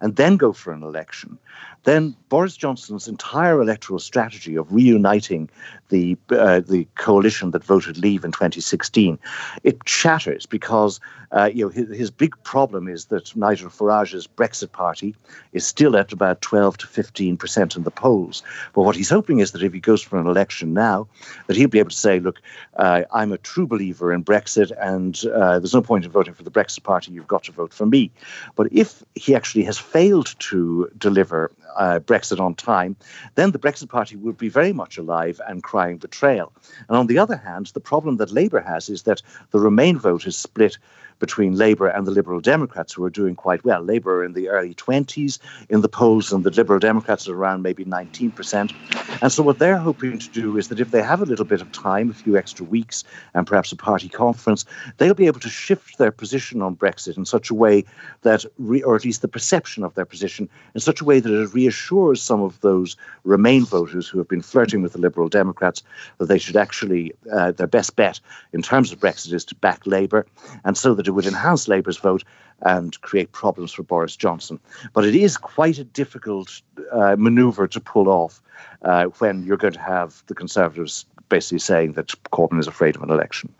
and 0.00 0.16
then 0.16 0.36
go 0.36 0.52
for 0.52 0.72
an 0.72 0.82
election, 0.82 1.38
then 1.84 2.14
Boris 2.28 2.56
Johnson's 2.56 3.08
entire 3.08 3.60
electoral 3.60 3.98
strategy 3.98 4.54
of 4.56 4.72
reuniting 4.72 5.48
the 5.88 6.16
uh, 6.30 6.60
the 6.60 6.86
coalition 6.96 7.50
that 7.50 7.64
voted 7.64 7.98
Leave 7.98 8.24
in 8.24 8.32
2016 8.32 9.18
it 9.64 9.76
shatters 9.86 10.46
because 10.46 11.00
uh, 11.32 11.50
you 11.52 11.64
know 11.64 11.68
his, 11.68 11.88
his, 11.96 12.10
big 12.10 12.34
problem 12.42 12.88
is 12.88 13.06
that 13.06 13.34
Nigel 13.36 13.70
Farage's 13.70 14.26
Brexit 14.26 14.72
party 14.72 15.14
is 15.52 15.66
still 15.66 15.96
at 15.96 16.12
about 16.12 16.40
12 16.40 16.78
to 16.78 16.86
15 16.86 17.36
percent 17.36 17.76
in 17.76 17.84
the 17.84 17.90
polls. 17.90 18.42
But 18.74 18.82
what 18.82 18.96
he's 18.96 19.10
hoping 19.10 19.38
is 19.38 19.52
that 19.52 19.62
if 19.62 19.72
he 19.72 19.80
goes 19.80 20.02
for 20.02 20.18
an 20.18 20.26
election 20.26 20.74
now, 20.74 21.06
that 21.46 21.56
he'll 21.56 21.68
be 21.68 21.78
able 21.78 21.90
to 21.90 21.96
say, 21.96 22.18
look, 22.18 22.40
uh, 22.76 23.02
I'm 23.12 23.32
a 23.32 23.38
true 23.38 23.66
believer 23.66 24.12
in 24.12 24.24
Brexit, 24.24 24.72
and 24.80 25.24
uh, 25.32 25.60
there's 25.60 25.74
no 25.74 25.82
point 25.82 26.04
in 26.04 26.10
voting 26.10 26.34
for 26.34 26.42
the 26.42 26.50
Brexit 26.50 26.82
party. 26.82 27.12
You've 27.12 27.28
got 27.28 27.44
to 27.44 27.52
vote 27.52 27.72
for 27.72 27.86
me. 27.86 28.10
But 28.56 28.68
if 28.72 29.04
he 29.14 29.34
actually 29.34 29.64
has 29.64 29.78
failed 29.78 30.34
to 30.40 30.90
deliver 30.98 31.39
uh, 31.76 32.00
Brexit 32.00 32.40
on 32.40 32.54
time, 32.54 32.96
then 33.36 33.52
the 33.52 33.58
Brexit 33.58 33.88
Party 33.88 34.16
would 34.16 34.36
be 34.36 34.48
very 34.48 34.72
much 34.72 34.98
alive 34.98 35.40
and 35.48 35.62
crying 35.62 35.98
betrayal. 35.98 36.52
And 36.88 36.96
on 36.96 37.06
the 37.06 37.18
other 37.18 37.36
hand, 37.36 37.66
the 37.74 37.80
problem 37.92 38.16
that 38.16 38.32
Labour 38.32 38.60
has 38.60 38.88
is 38.88 39.02
that 39.02 39.22
the 39.52 39.60
Remain 39.60 39.98
vote 39.98 40.26
is 40.26 40.36
split 40.36 40.78
between 41.20 41.54
Labour 41.56 41.86
and 41.86 42.06
the 42.06 42.10
Liberal 42.10 42.40
Democrats, 42.40 42.92
who 42.92 43.04
are 43.04 43.10
doing 43.10 43.36
quite 43.36 43.64
well. 43.64 43.82
Labour 43.82 44.24
in 44.24 44.32
the 44.32 44.48
early 44.48 44.74
20s 44.74 45.38
in 45.68 45.82
the 45.82 45.88
polls, 45.88 46.32
and 46.32 46.42
the 46.42 46.50
Liberal 46.50 46.80
Democrats 46.80 47.28
are 47.28 47.36
around 47.36 47.62
maybe 47.62 47.84
19%. 47.84 48.74
And 49.22 49.30
so, 49.30 49.42
what 49.42 49.58
they're 49.58 49.76
hoping 49.76 50.18
to 50.18 50.28
do 50.30 50.56
is 50.56 50.68
that 50.68 50.80
if 50.80 50.90
they 50.90 51.02
have 51.02 51.22
a 51.22 51.26
little 51.26 51.44
bit 51.44 51.60
of 51.60 51.70
time, 51.70 52.10
a 52.10 52.14
few 52.14 52.36
extra 52.36 52.64
weeks, 52.64 53.04
and 53.34 53.46
perhaps 53.46 53.70
a 53.70 53.76
party 53.76 54.08
conference, 54.08 54.64
they'll 54.96 55.14
be 55.14 55.26
able 55.26 55.40
to 55.40 55.48
shift 55.48 55.98
their 55.98 56.10
position 56.10 56.62
on 56.62 56.74
Brexit 56.74 57.16
in 57.16 57.24
such 57.24 57.50
a 57.50 57.54
way 57.54 57.84
that, 58.22 58.44
re- 58.58 58.82
or 58.82 58.96
at 58.96 59.04
least 59.04 59.22
the 59.22 59.28
perception 59.28 59.84
of 59.84 59.94
their 59.94 60.04
position, 60.04 60.48
in 60.74 60.80
such 60.80 61.00
a 61.00 61.04
way 61.04 61.20
that 61.20 61.32
it 61.32 61.54
reassures 61.54 62.22
some 62.22 62.42
of 62.42 62.60
those 62.60 62.96
Remain 63.24 63.66
voters 63.66 64.08
who 64.08 64.18
have 64.18 64.28
been 64.28 64.40
flirting 64.40 64.82
with 64.82 64.94
the 64.94 64.98
Liberal 64.98 65.28
Democrats 65.28 65.82
that 66.18 66.26
they 66.26 66.38
should 66.38 66.56
actually, 66.56 67.12
uh, 67.30 67.52
their 67.52 67.66
best 67.66 67.94
bet 67.96 68.18
in 68.52 68.62
terms 68.62 68.92
of 68.92 68.98
Brexit 68.98 69.32
is 69.34 69.44
to 69.46 69.54
back 69.56 69.86
Labour, 69.86 70.26
and 70.64 70.76
so 70.76 70.94
that 70.94 71.06
would 71.10 71.26
enhance 71.26 71.68
Labour's 71.68 71.96
vote 71.96 72.24
and 72.62 73.00
create 73.00 73.32
problems 73.32 73.72
for 73.72 73.82
Boris 73.82 74.16
Johnson. 74.16 74.60
But 74.92 75.04
it 75.04 75.14
is 75.14 75.36
quite 75.36 75.78
a 75.78 75.84
difficult 75.84 76.60
uh, 76.92 77.16
manoeuvre 77.18 77.68
to 77.68 77.80
pull 77.80 78.08
off 78.08 78.42
uh, 78.82 79.04
when 79.18 79.44
you're 79.44 79.56
going 79.56 79.74
to 79.74 79.80
have 79.80 80.22
the 80.26 80.34
Conservatives 80.34 81.06
basically 81.28 81.60
saying 81.60 81.92
that 81.92 82.08
Corbyn 82.32 82.58
is 82.60 82.66
afraid 82.66 82.96
of 82.96 83.02
an 83.02 83.10
election. 83.10 83.52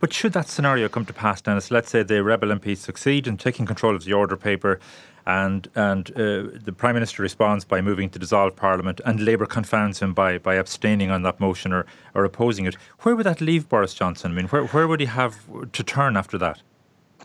But 0.00 0.12
should 0.12 0.32
that 0.32 0.48
scenario 0.48 0.88
come 0.88 1.04
to 1.04 1.12
pass, 1.12 1.42
Denis, 1.42 1.70
let's 1.70 1.90
say 1.90 2.02
the 2.02 2.24
rebel 2.24 2.48
MPs 2.48 2.78
succeed 2.78 3.26
in 3.26 3.36
taking 3.36 3.66
control 3.66 3.94
of 3.94 4.04
the 4.04 4.14
order 4.14 4.36
paper 4.36 4.80
and 5.26 5.68
and 5.74 6.10
uh, 6.12 6.58
the 6.64 6.74
Prime 6.76 6.94
Minister 6.94 7.22
responds 7.22 7.64
by 7.64 7.80
moving 7.82 8.08
to 8.10 8.18
dissolve 8.18 8.56
Parliament 8.56 9.00
and 9.04 9.20
Labour 9.20 9.46
confounds 9.46 10.00
him 10.00 10.14
by, 10.14 10.38
by 10.38 10.54
abstaining 10.54 11.10
on 11.10 11.22
that 11.22 11.38
motion 11.38 11.72
or, 11.72 11.84
or 12.14 12.24
opposing 12.24 12.64
it, 12.64 12.74
where 13.00 13.14
would 13.14 13.26
that 13.26 13.40
leave 13.40 13.68
Boris 13.68 13.94
Johnson? 13.94 14.32
I 14.32 14.34
mean, 14.34 14.48
where, 14.48 14.64
where 14.66 14.88
would 14.88 15.00
he 15.00 15.06
have 15.06 15.38
to 15.72 15.84
turn 15.84 16.16
after 16.16 16.38
that? 16.38 16.62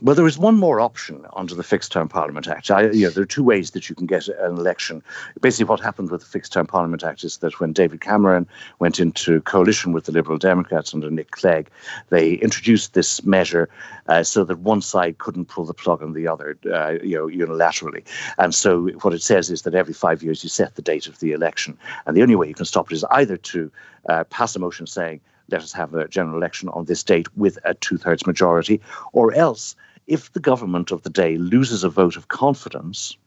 Well, 0.02 0.14
there 0.14 0.28
is 0.28 0.38
one 0.38 0.58
more 0.58 0.82
option 0.82 1.26
under 1.38 1.56
the 1.56 1.64
Fixed 1.64 1.94
Term 1.94 2.10
Parliament 2.10 2.50
Act. 2.50 2.70
I, 2.70 2.90
you 2.92 3.06
know, 3.06 3.12
there 3.12 3.24
are 3.24 3.28
two 3.28 3.44
ways 3.44 3.72
that 3.72 3.88
you 3.88 3.96
can 3.96 4.08
get 4.08 4.28
an 4.28 4.58
election. 4.58 5.02
Basically, 5.40 5.70
what 5.70 5.80
happened 5.80 6.12
with 6.12 6.20
the 6.20 6.28
Fixed 6.28 6.52
Term 6.52 6.68
Parliament 6.68 7.04
Act 7.04 7.24
is 7.24 7.38
that 7.38 7.62
when 7.62 7.72
David 7.72 8.02
Cameron 8.02 8.46
went 8.80 9.00
into 9.00 9.40
coalition 9.42 9.94
with 9.94 10.04
the 10.04 10.12
Liberal 10.12 10.38
Democrats 10.38 10.94
under 10.94 11.10
Nick 11.10 11.32
Clegg, 11.32 11.70
they 12.10 12.34
introduced 12.34 12.94
this 12.94 13.24
measure 13.24 13.70
uh, 14.08 14.22
so 14.22 14.44
that 14.44 14.60
one 14.60 14.82
side 14.82 15.18
couldn't 15.18 15.46
pull 15.46 15.64
the 15.64 15.74
plug 15.74 16.04
on 16.04 16.12
the 16.12 16.28
other, 16.28 16.58
uh, 16.74 16.98
you 17.02 17.16
know, 17.16 17.28
unilaterally. 17.28 18.04
And 18.38 18.54
so, 18.54 18.90
what 19.02 19.14
it 19.14 19.22
says 19.22 19.50
is 19.50 19.62
that 19.62 19.76
every 19.76 19.94
five 19.94 20.22
years 20.22 20.44
you 20.44 20.50
set 20.50 20.76
the 20.76 20.82
date 20.82 21.08
of 21.08 21.20
the 21.20 21.32
election, 21.32 21.78
and 22.06 22.18
the 22.18 22.22
only 22.22 22.36
way 22.36 22.50
you 22.50 22.54
can 22.54 22.66
stop 22.66 22.92
it 22.92 22.96
is 22.96 23.06
either 23.12 23.38
to 23.38 23.72
uh, 24.10 24.26
pass 24.26 24.58
a 24.58 24.60
motion 24.60 24.88
saying 24.88 25.22
let 25.50 25.62
us 25.62 25.74
have 25.74 25.94
a 25.94 26.08
general 26.08 26.38
election 26.38 26.70
on 26.70 26.86
this 26.86 27.04
date 27.04 27.28
with 27.38 27.58
a 27.64 27.74
two 27.74 27.98
thirds 27.98 28.26
majority, 28.26 28.82
or 29.14 29.34
else 29.34 29.76
if 30.08 30.32
the 30.34 30.40
government 30.40 30.92
of 30.92 31.04
the 31.04 31.10
day 31.10 31.38
loses 31.38 31.84
a 31.84 31.90
vote 31.90 32.16
of 32.16 32.28
confidence, 32.28 33.18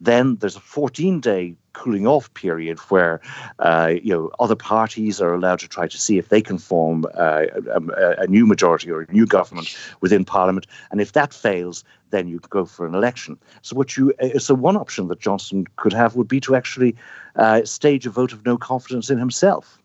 then 0.00 0.36
there's 0.36 0.56
a 0.56 0.60
14 0.60 1.20
day 1.20 1.54
cooling 1.72 2.06
off 2.06 2.32
period 2.34 2.78
where 2.90 3.20
uh, 3.60 3.92
you 4.02 4.12
know 4.12 4.30
other 4.40 4.56
parties 4.56 5.20
are 5.20 5.34
allowed 5.34 5.58
to 5.60 5.68
try 5.68 5.86
to 5.86 5.98
see 5.98 6.18
if 6.18 6.28
they 6.28 6.40
can 6.40 6.58
form 6.58 7.04
uh, 7.14 7.44
a, 7.72 8.22
a, 8.22 8.26
new 8.26 8.46
majority 8.46 8.90
or 8.90 9.02
a 9.02 9.12
new 9.12 9.26
government 9.26 9.76
within 10.00 10.24
Parliament, 10.24 10.66
and 10.90 11.00
if 11.00 11.12
that 11.12 11.32
fails, 11.32 11.84
then 12.10 12.26
you 12.28 12.40
go 12.50 12.64
for 12.64 12.86
an 12.86 12.94
election. 12.94 13.38
So 13.62 13.76
what 13.76 13.96
you 13.96 14.12
uh, 14.20 14.38
so 14.38 14.54
one 14.54 14.76
option 14.76 15.08
that 15.08 15.20
Johnson 15.20 15.66
could 15.76 15.92
have 15.92 16.16
would 16.16 16.28
be 16.28 16.40
to 16.40 16.56
actually 16.56 16.96
uh, 17.36 17.64
stage 17.64 18.06
a 18.06 18.10
vote 18.10 18.32
of 18.32 18.44
no 18.44 18.56
confidence 18.56 19.10
in 19.10 19.18
himself 19.18 19.78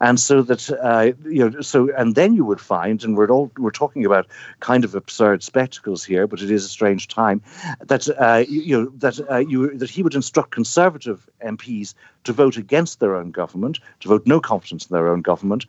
and 0.00 0.18
so 0.18 0.42
that 0.42 0.70
uh, 0.70 1.12
you 1.28 1.50
know, 1.50 1.60
so 1.60 1.90
and 1.96 2.14
then 2.14 2.34
you 2.34 2.44
would 2.44 2.60
find, 2.60 3.04
and 3.04 3.16
we're 3.16 3.30
all 3.30 3.50
we're 3.58 3.70
talking 3.70 4.04
about 4.04 4.26
kind 4.60 4.84
of 4.84 4.94
absurd 4.94 5.42
spectacles 5.42 6.04
here, 6.04 6.26
but 6.26 6.42
it 6.42 6.50
is 6.50 6.64
a 6.64 6.68
strange 6.68 7.08
time 7.08 7.42
that 7.80 8.08
uh, 8.18 8.44
you, 8.48 8.62
you, 8.62 8.82
know 8.82 8.90
that 8.96 9.20
uh, 9.30 9.38
you 9.38 9.76
that 9.76 9.90
he 9.90 10.02
would 10.02 10.14
instruct 10.14 10.50
Conservative 10.50 11.28
MPs 11.44 11.94
to 12.24 12.32
vote 12.32 12.56
against 12.56 13.00
their 13.00 13.16
own 13.16 13.30
government, 13.30 13.78
to 14.00 14.08
vote 14.08 14.26
no 14.26 14.40
confidence 14.40 14.86
in 14.86 14.94
their 14.94 15.08
own 15.08 15.22
government, 15.22 15.66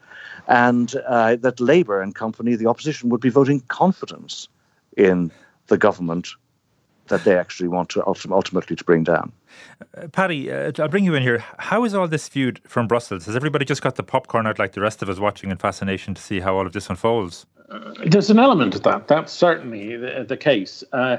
and 0.47 0.95
uh, 1.07 1.35
that 1.37 1.59
Labour 1.59 2.01
and 2.01 2.15
company, 2.15 2.55
the 2.55 2.67
opposition, 2.67 3.09
would 3.09 3.21
be 3.21 3.29
voting 3.29 3.61
confidence 3.67 4.47
in 4.97 5.31
the 5.67 5.77
government 5.77 6.29
that 7.07 7.23
they 7.23 7.37
actually 7.37 7.67
want 7.67 7.89
to 7.89 8.05
ultimately 8.05 8.75
to 8.75 8.83
bring 8.83 9.03
down. 9.03 9.31
Uh, 9.97 10.07
Paddy, 10.07 10.51
uh, 10.51 10.71
I'll 10.79 10.87
bring 10.87 11.05
you 11.05 11.13
in 11.15 11.23
here. 11.23 11.43
How 11.57 11.83
is 11.83 11.93
all 11.93 12.07
this 12.07 12.27
viewed 12.27 12.61
from 12.67 12.87
Brussels? 12.87 13.25
Has 13.25 13.35
everybody 13.35 13.65
just 13.65 13.81
got 13.81 13.95
the 13.95 14.03
popcorn 14.03 14.47
out 14.47 14.59
like 14.59 14.73
the 14.73 14.81
rest 14.81 15.01
of 15.01 15.09
us 15.09 15.19
watching 15.19 15.51
in 15.51 15.57
fascination 15.57 16.13
to 16.13 16.21
see 16.21 16.39
how 16.39 16.55
all 16.55 16.65
of 16.65 16.73
this 16.73 16.89
unfolds? 16.89 17.45
Uh, 17.69 17.93
there's 18.05 18.29
an 18.29 18.39
element 18.39 18.75
of 18.75 18.83
that. 18.83 19.07
That's 19.07 19.33
certainly 19.33 19.95
the, 19.97 20.25
the 20.27 20.37
case. 20.37 20.83
Uh, 20.91 21.17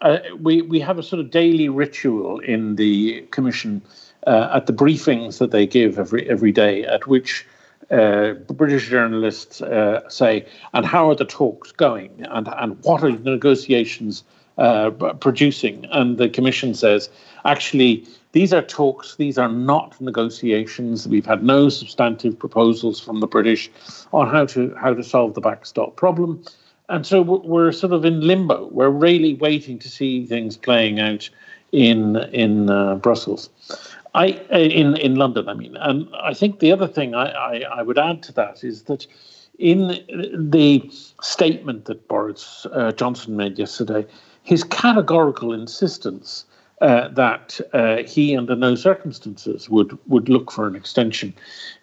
uh 0.00 0.18
we 0.40 0.62
we 0.62 0.80
have 0.80 0.98
a 0.98 1.02
sort 1.02 1.20
of 1.20 1.30
daily 1.30 1.68
ritual 1.68 2.40
in 2.40 2.76
the 2.76 3.22
Commission 3.30 3.80
uh, 4.26 4.50
at 4.52 4.66
the 4.66 4.72
briefings 4.72 5.38
that 5.38 5.50
they 5.50 5.66
give 5.66 5.98
every 5.98 6.28
every 6.28 6.52
day, 6.52 6.84
at 6.84 7.06
which 7.06 7.46
uh, 7.90 8.32
British 8.32 8.88
journalists 8.88 9.60
uh, 9.60 10.08
say, 10.08 10.46
and 10.72 10.86
how 10.86 11.10
are 11.10 11.14
the 11.14 11.24
talks 11.24 11.70
going, 11.72 12.26
and 12.30 12.48
and 12.48 12.82
what 12.82 13.02
are 13.04 13.12
the 13.12 13.30
negotiations 13.30 14.24
uh, 14.58 14.90
producing. 14.90 15.86
And 15.90 16.18
the 16.18 16.28
Commission 16.28 16.74
says, 16.74 17.10
actually, 17.44 18.06
these 18.32 18.52
are 18.52 18.62
talks, 18.62 19.16
these 19.16 19.38
are 19.38 19.48
not 19.48 20.00
negotiations. 20.00 21.06
We've 21.06 21.26
had 21.26 21.42
no 21.42 21.68
substantive 21.68 22.38
proposals 22.38 23.00
from 23.00 23.20
the 23.20 23.26
British 23.26 23.70
on 24.12 24.28
how 24.28 24.46
to 24.46 24.74
how 24.74 24.94
to 24.94 25.02
solve 25.02 25.34
the 25.34 25.40
backstop 25.40 25.96
problem. 25.96 26.44
And 26.88 27.06
so 27.06 27.22
we're 27.22 27.72
sort 27.72 27.92
of 27.92 28.04
in 28.04 28.20
limbo. 28.20 28.68
We're 28.70 28.90
really 28.90 29.34
waiting 29.34 29.78
to 29.78 29.88
see 29.88 30.26
things 30.26 30.56
playing 30.56 31.00
out 31.00 31.30
in 31.72 32.16
in 32.32 32.70
uh, 32.70 32.96
Brussels. 32.96 33.50
I 34.14 34.40
uh, 34.52 34.58
in 34.58 34.96
in 34.96 35.14
London, 35.16 35.48
I 35.48 35.54
mean, 35.54 35.76
and 35.76 36.08
I 36.14 36.34
think 36.34 36.58
the 36.58 36.72
other 36.72 36.86
thing 36.86 37.14
I, 37.14 37.30
I, 37.30 37.64
I 37.78 37.82
would 37.82 37.98
add 37.98 38.22
to 38.24 38.32
that 38.34 38.62
is 38.62 38.82
that 38.84 39.06
in 39.58 39.88
the 40.34 40.90
statement 41.22 41.84
that 41.86 42.08
Boris 42.08 42.66
uh, 42.72 42.92
Johnson 42.92 43.36
made 43.36 43.58
yesterday, 43.58 44.06
his 44.44 44.62
categorical 44.62 45.52
insistence 45.52 46.44
uh, 46.80 47.08
that 47.08 47.60
uh, 47.72 48.02
he, 48.02 48.36
under 48.36 48.54
no 48.54 48.74
circumstances, 48.74 49.68
would 49.70 49.98
would 50.06 50.28
look 50.28 50.52
for 50.52 50.66
an 50.66 50.76
extension, 50.76 51.34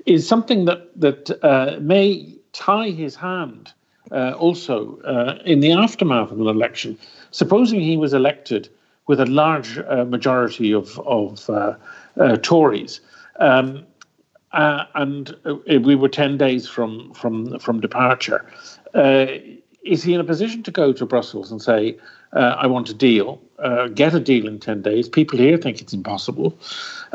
is 0.06 0.28
something 0.28 0.66
that 0.66 0.90
that 1.00 1.32
uh, 1.44 1.78
may 1.82 2.34
tie 2.54 2.92
his 2.92 3.16
hand 3.16 3.74
uh, 4.12 4.34
also 4.34 5.00
uh, 5.00 5.40
in 5.44 5.60
the 5.60 5.72
aftermath 5.72 6.32
of 6.32 6.40
an 6.40 6.48
election. 6.48 6.98
Supposing 7.32 7.80
he 7.80 7.98
was 7.98 8.14
elected 8.14 8.70
with 9.08 9.20
a 9.20 9.26
large 9.26 9.80
uh, 9.80 10.06
majority 10.06 10.72
of 10.72 11.00
of 11.00 11.50
Tories. 12.44 13.02
Um, 13.40 13.86
and 14.54 15.36
we 15.84 15.96
were 15.96 16.10
ten 16.10 16.38
days 16.38 16.68
from 16.68 17.14
from 17.14 17.58
from 17.60 17.80
departure. 17.80 18.46
Is 19.84 20.04
he 20.04 20.14
in 20.14 20.20
a 20.20 20.24
position 20.24 20.64
to 20.64 20.72
go 20.72 20.94
to 20.94 21.06
Brussels 21.06 21.52
and 21.52 21.62
say, 21.62 21.98
uh, 22.34 22.56
I 22.58 22.68
want 22.68 22.90
a 22.90 22.94
deal, 22.94 23.42
uh, 23.60 23.88
get 23.88 24.14
a 24.14 24.20
deal 24.20 24.48
in 24.48 24.60
10 24.60 24.82
days. 24.82 25.10
People 25.10 25.40
here 25.40 25.58
think 25.58 25.82
it's 25.82 25.94
impossible. 25.94 26.58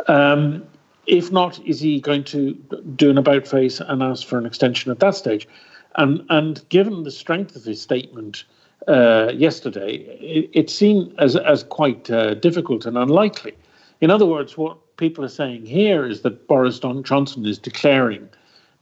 Um, 0.09 0.65
if 1.07 1.31
not, 1.31 1.65
is 1.65 1.81
he 1.81 2.01
going 2.01 2.25
to 2.25 2.55
do 2.97 3.11
an 3.11 3.19
about 3.19 3.47
face 3.47 3.81
and 3.81 4.03
ask 4.03 4.27
for 4.27 4.39
an 4.39 4.47
extension 4.47 4.91
at 4.91 4.99
that 5.01 5.15
stage? 5.15 5.47
And, 5.95 6.25
and 6.29 6.69
given 6.69 7.05
the 7.05 7.11
strength 7.11 7.55
of 7.57 7.65
his 7.65 7.81
statement 7.81 8.45
uh, 8.89 9.33
yesterday, 9.35 9.99
it, 10.21 10.51
it, 10.53 10.71
seemed 10.71 11.15
as, 11.19 11.37
as 11.37 11.63
quite 11.63 12.11
uh, 12.11 12.35
difficult 12.35 12.85
and 12.85 12.99
unlikely. 12.99 13.55
In 14.01 14.11
other 14.11 14.27
words, 14.27 14.59
what 14.59 14.97
people 14.97 15.25
are 15.25 15.29
saying 15.29 15.67
here 15.67 16.05
is 16.05 16.23
that 16.23 16.49
Boris 16.49 16.79
Johnson 16.79 17.47
is 17.47 17.59
declaring 17.59 18.29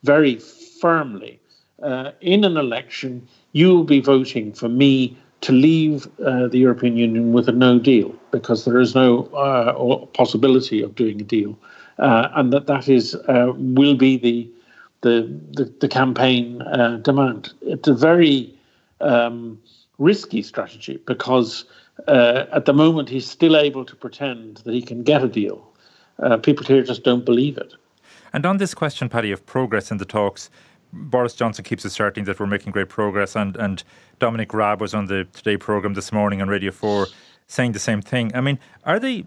very 0.02 0.36
firmly 0.36 1.40
uh, 1.82 2.12
in 2.20 2.44
an 2.44 2.56
election, 2.56 3.26
you 3.52 3.68
will 3.68 3.84
be 3.84 4.00
voting 4.00 4.52
for 4.52 4.68
me 4.68 5.16
to 5.40 5.52
leave 5.52 6.08
uh, 6.24 6.48
the 6.48 6.58
European 6.58 6.96
Union 6.96 7.32
with 7.32 7.48
a 7.48 7.52
no 7.52 7.78
deal 7.78 8.14
because 8.30 8.64
there 8.64 8.80
is 8.80 8.94
no 8.94 9.24
uh, 9.34 10.06
possibility 10.14 10.82
of 10.82 10.94
doing 10.94 11.20
a 11.20 11.24
deal, 11.24 11.58
uh, 11.98 12.28
and 12.34 12.52
that 12.52 12.66
that 12.66 12.88
is 12.88 13.14
uh, 13.28 13.52
will 13.56 13.94
be 13.94 14.16
the 14.16 14.50
the 15.02 15.28
the, 15.52 15.64
the 15.80 15.88
campaign 15.88 16.62
uh, 16.62 16.96
demand. 17.02 17.52
It's 17.60 17.88
a 17.88 17.94
very 17.94 18.58
um, 19.00 19.58
risky 19.98 20.42
strategy 20.42 20.98
because 21.04 21.66
at 22.08 22.64
the 22.64 22.72
moment 22.72 23.08
he's 23.08 23.28
still 23.28 23.56
able 23.56 23.84
to 23.84 23.94
pretend 23.94 24.58
that 24.58 24.72
he 24.74 24.82
can 24.82 25.02
get 25.02 25.22
a 25.22 25.28
deal. 25.28 25.62
people 26.42 26.64
here 26.66 26.82
just 26.82 27.04
don't 27.04 27.24
believe 27.24 27.58
it. 27.58 27.74
And 28.32 28.44
on 28.46 28.56
this 28.56 28.74
question, 28.74 29.08
Paddy, 29.08 29.30
of 29.30 29.46
progress 29.46 29.92
in 29.92 29.98
the 29.98 30.04
talks, 30.04 30.50
Boris 30.94 31.34
Johnson 31.34 31.64
keeps 31.64 31.84
asserting 31.84 32.24
that 32.24 32.38
we're 32.38 32.46
making 32.46 32.72
great 32.72 32.88
progress, 32.88 33.36
and 33.36 33.56
and 33.56 33.82
Dominic 34.18 34.54
Raab 34.54 34.80
was 34.80 34.94
on 34.94 35.06
the 35.06 35.24
Today 35.32 35.56
program 35.56 35.94
this 35.94 36.12
morning 36.12 36.40
on 36.40 36.48
Radio 36.48 36.70
Four, 36.70 37.06
saying 37.46 37.72
the 37.72 37.78
same 37.78 38.00
thing. 38.00 38.34
I 38.34 38.40
mean, 38.40 38.58
are 38.84 39.00
they 39.00 39.26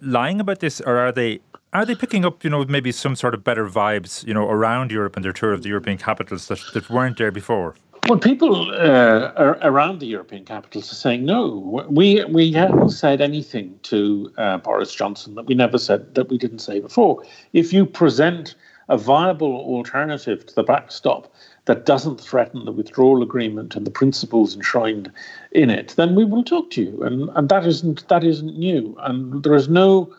lying 0.00 0.40
about 0.40 0.60
this, 0.60 0.80
or 0.80 0.96
are 0.98 1.12
they 1.12 1.40
are 1.72 1.84
they 1.84 1.94
picking 1.94 2.24
up, 2.24 2.42
you 2.42 2.50
know, 2.50 2.64
maybe 2.64 2.90
some 2.92 3.14
sort 3.16 3.34
of 3.34 3.44
better 3.44 3.68
vibes, 3.68 4.26
you 4.26 4.32
know, 4.32 4.48
around 4.48 4.90
Europe 4.90 5.16
and 5.16 5.24
their 5.24 5.32
tour 5.32 5.52
of 5.52 5.62
the 5.62 5.68
European 5.68 5.98
capitals 5.98 6.48
that, 6.48 6.60
that 6.72 6.88
weren't 6.88 7.18
there 7.18 7.30
before? 7.30 7.74
Well, 8.08 8.18
people 8.18 8.70
uh, 8.70 9.56
around 9.62 9.98
the 9.98 10.06
European 10.06 10.44
capitals 10.44 10.92
are 10.92 10.94
saying 10.94 11.24
no. 11.24 11.84
We 11.90 12.24
we 12.24 12.52
haven't 12.52 12.90
said 12.90 13.20
anything 13.20 13.78
to 13.82 14.32
uh, 14.38 14.58
Boris 14.58 14.94
Johnson 14.94 15.34
that 15.34 15.46
we 15.46 15.54
never 15.54 15.76
said 15.76 16.14
that 16.14 16.28
we 16.28 16.38
didn't 16.38 16.60
say 16.60 16.78
before. 16.78 17.22
If 17.52 17.72
you 17.72 17.84
present 17.84 18.54
a 18.88 18.96
viable 18.96 19.56
alternative 19.56 20.46
to 20.46 20.54
the 20.54 20.62
backstop 20.62 21.32
that 21.64 21.86
doesn't 21.86 22.20
threaten 22.20 22.64
the 22.64 22.72
withdrawal 22.72 23.22
agreement 23.22 23.74
and 23.74 23.86
the 23.86 23.90
principles 23.90 24.54
enshrined 24.54 25.10
in 25.50 25.70
it, 25.70 25.94
then 25.96 26.14
we 26.14 26.24
will 26.24 26.44
talk 26.44 26.70
to 26.70 26.82
you. 26.82 27.02
And 27.02 27.30
and 27.34 27.48
that 27.48 27.66
isn't 27.66 28.06
that 28.08 28.24
isn't 28.24 28.56
new. 28.56 28.96
And 29.00 29.42
there 29.42 29.54
is 29.54 29.68
no 29.68 30.14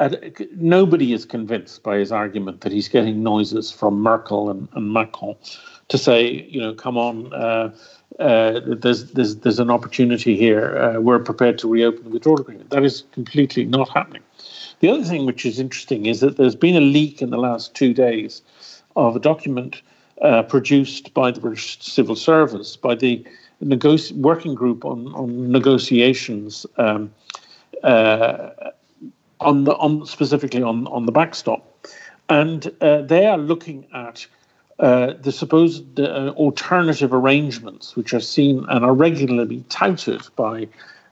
uh, 0.00 0.08
nobody 0.56 1.12
is 1.12 1.24
convinced 1.24 1.82
by 1.82 1.98
his 1.98 2.10
argument 2.10 2.62
that 2.62 2.72
he's 2.72 2.88
getting 2.88 3.22
noises 3.22 3.70
from 3.70 4.00
Merkel 4.00 4.50
and, 4.50 4.68
and 4.74 4.92
Macron 4.92 5.36
to 5.88 5.98
say, 5.98 6.46
you 6.48 6.60
know, 6.60 6.72
come 6.72 6.96
on, 6.96 7.32
uh, 7.34 7.70
uh, 8.18 8.60
there's 8.64 9.12
there's 9.12 9.36
there's 9.36 9.58
an 9.58 9.70
opportunity 9.70 10.36
here. 10.36 10.78
Uh, 10.78 11.00
we're 11.00 11.18
prepared 11.18 11.58
to 11.58 11.68
reopen 11.68 12.04
the 12.04 12.10
withdrawal 12.10 12.40
agreement. 12.40 12.70
That 12.70 12.84
is 12.84 13.04
completely 13.12 13.64
not 13.64 13.88
happening. 13.90 14.22
The 14.80 14.88
other 14.88 15.04
thing 15.04 15.26
which 15.26 15.46
is 15.46 15.58
interesting 15.58 16.06
is 16.06 16.20
that 16.20 16.36
there's 16.36 16.56
been 16.56 16.76
a 16.76 16.80
leak 16.80 17.22
in 17.22 17.30
the 17.30 17.38
last 17.38 17.74
two 17.74 17.94
days 17.94 18.42
of 18.96 19.14
a 19.14 19.20
document 19.20 19.82
uh, 20.22 20.42
produced 20.42 21.14
by 21.14 21.30
the 21.30 21.40
British 21.40 21.82
Civil 21.82 22.16
Service 22.16 22.76
by 22.76 22.94
the 22.94 23.24
negoci- 23.62 24.16
working 24.16 24.54
group 24.54 24.84
on 24.84 25.08
on 25.14 25.50
negotiations. 25.50 26.66
Um, 26.76 27.12
uh, 27.82 28.50
on 29.40 29.64
the 29.64 29.74
on 29.76 30.04
specifically 30.06 30.62
on 30.62 30.86
on 30.88 31.06
the 31.06 31.12
backstop, 31.12 31.86
and 32.28 32.70
uh, 32.80 33.02
they 33.02 33.26
are 33.26 33.38
looking 33.38 33.86
at 33.94 34.26
uh, 34.78 35.14
the 35.20 35.32
supposed 35.32 35.98
uh, 35.98 36.32
alternative 36.36 37.12
arrangements, 37.12 37.96
which 37.96 38.12
are 38.12 38.20
seen 38.20 38.64
and 38.68 38.84
are 38.84 38.94
regularly 38.94 39.64
touted 39.68 40.22
by 40.36 40.68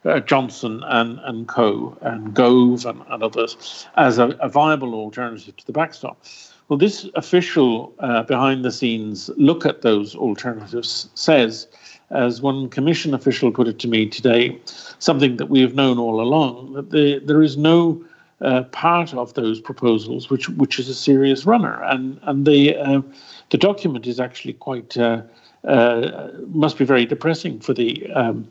uh, 0.09 0.21
Johnson 0.21 0.83
and, 0.87 1.21
and 1.25 1.47
Co. 1.49 1.97
and 2.01 2.35
Gove 2.35 2.87
and, 2.87 3.03
and 3.09 3.23
others 3.23 3.87
as 3.97 4.19
a, 4.19 4.29
a, 4.41 4.49
viable 4.49 4.95
alternative 4.95 5.57
to 5.57 5.67
the 5.67 5.73
backstop. 5.73 6.25
Well, 6.69 6.79
this 6.79 7.09
official 7.15 7.95
uh, 8.01 8.23
behind 8.25 8.65
the 8.65 8.73
scenes 8.73 9.31
look 9.37 9.65
at 9.65 9.83
those 9.83 10.15
alternatives 10.15 11.09
says, 11.15 11.67
as 12.11 12.41
one 12.41 12.69
commission 12.69 13.15
official 13.15 13.51
put 13.51 13.69
it 13.69 13.79
to 13.81 13.89
me 13.89 14.07
today, 14.07 14.59
something 14.99 15.37
that 15.37 15.47
we 15.47 15.61
have 15.61 15.75
known 15.75 15.99
all 15.99 16.21
along, 16.21 16.73
that 16.75 16.91
the, 16.91 17.21
there 17.25 17.43
is 17.43 17.57
no 17.57 18.03
uh, 18.41 18.63
part 18.65 19.13
of 19.15 19.35
those 19.35 19.61
proposals 19.61 20.31
which 20.31 20.49
which 20.51 20.79
is 20.79 20.89
a 20.89 20.95
serious 20.95 21.45
runner, 21.45 21.83
and 21.83 22.21
and 22.23 22.47
the 22.47 22.77
uh, 22.77 23.03
the 23.51 23.59
document 23.59 24.07
is 24.07 24.21
actually 24.21 24.53
quite 24.53 24.97
uh, 24.97 25.23
uh, 25.65 26.29
must 26.47 26.79
be 26.79 26.85
very 26.85 27.05
depressing 27.05 27.59
for 27.59 27.75
the 27.75 28.09
um, 28.13 28.47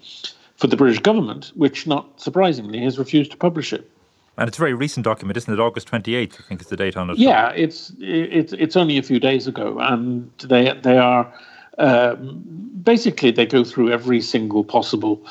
for 0.58 0.68
the 0.68 0.76
British 0.76 1.00
government, 1.00 1.52
which 1.56 1.88
not 1.88 2.20
surprisingly 2.20 2.80
has 2.84 3.00
refused 3.00 3.32
to 3.32 3.38
publish 3.38 3.72
it. 3.72 3.90
And 4.38 4.48
it's 4.48 4.58
a 4.58 4.62
very 4.62 4.74
recent 4.74 5.04
document, 5.04 5.38
isn't 5.38 5.52
it? 5.52 5.60
August 5.60 5.88
twenty 5.88 6.14
eighth, 6.16 6.40
I 6.40 6.44
think 6.44 6.62
is 6.62 6.68
the 6.68 6.78
date 6.78 6.96
on 6.96 7.10
it. 7.10 7.18
Yeah, 7.18 7.50
it's 7.52 7.92
it's 8.00 8.54
it's 8.54 8.76
only 8.76 8.98
a 8.98 9.04
few 9.04 9.20
days 9.20 9.48
ago, 9.48 9.78
and 9.80 10.30
they 10.44 10.74
they 10.84 10.98
are. 10.98 11.32
Um, 11.80 12.44
basically, 12.84 13.30
they 13.30 13.46
go 13.46 13.64
through 13.64 13.92
every 13.92 14.20
single 14.20 14.64
possible 14.64 15.24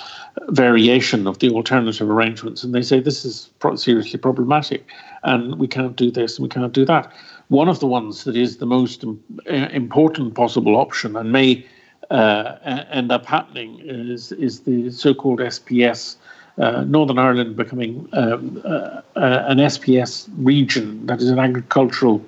variation 0.49 1.27
of 1.27 1.41
the 1.41 1.51
alternative 1.51 2.09
arrangements, 2.09 2.63
and 2.63 2.73
they 2.73 2.83
say 2.83 3.01
this 3.01 3.25
is 3.25 3.51
pro- 3.59 3.75
seriously 3.75 4.19
problematic, 4.19 4.89
and 5.25 5.59
we 5.59 5.67
can't 5.67 5.97
do 5.97 6.09
this 6.11 6.39
and 6.39 6.45
we 6.45 6.49
can't 6.49 6.73
do 6.73 6.85
that. 6.85 7.13
One 7.49 7.69
of 7.69 7.81
the 7.81 7.87
ones 7.87 8.25
that 8.25 8.37
is 8.37 8.59
the 8.59 8.67
most 8.67 9.05
uh, 9.05 9.53
important 9.73 10.35
possible 10.35 10.77
option 10.77 11.17
and 11.17 11.33
may 11.33 11.59
uh, 11.59 11.63
end 12.11 13.13
up 13.13 13.27
happening 13.27 13.81
is 13.85 14.33
is 14.33 14.61
the 14.61 14.91
so-called 14.91 15.41
SPS. 15.41 16.17
Uh, 16.59 16.85
Northern 16.85 17.19
Ireland 17.19 17.55
becoming 17.55 18.09
um, 18.15 18.63
uh, 18.65 18.69
uh, 18.69 19.03
an 19.47 19.59
SPS 19.59 20.27
region, 20.39 21.05
that 21.05 21.21
is 21.21 21.29
an 21.29 21.39
agricultural 21.39 22.27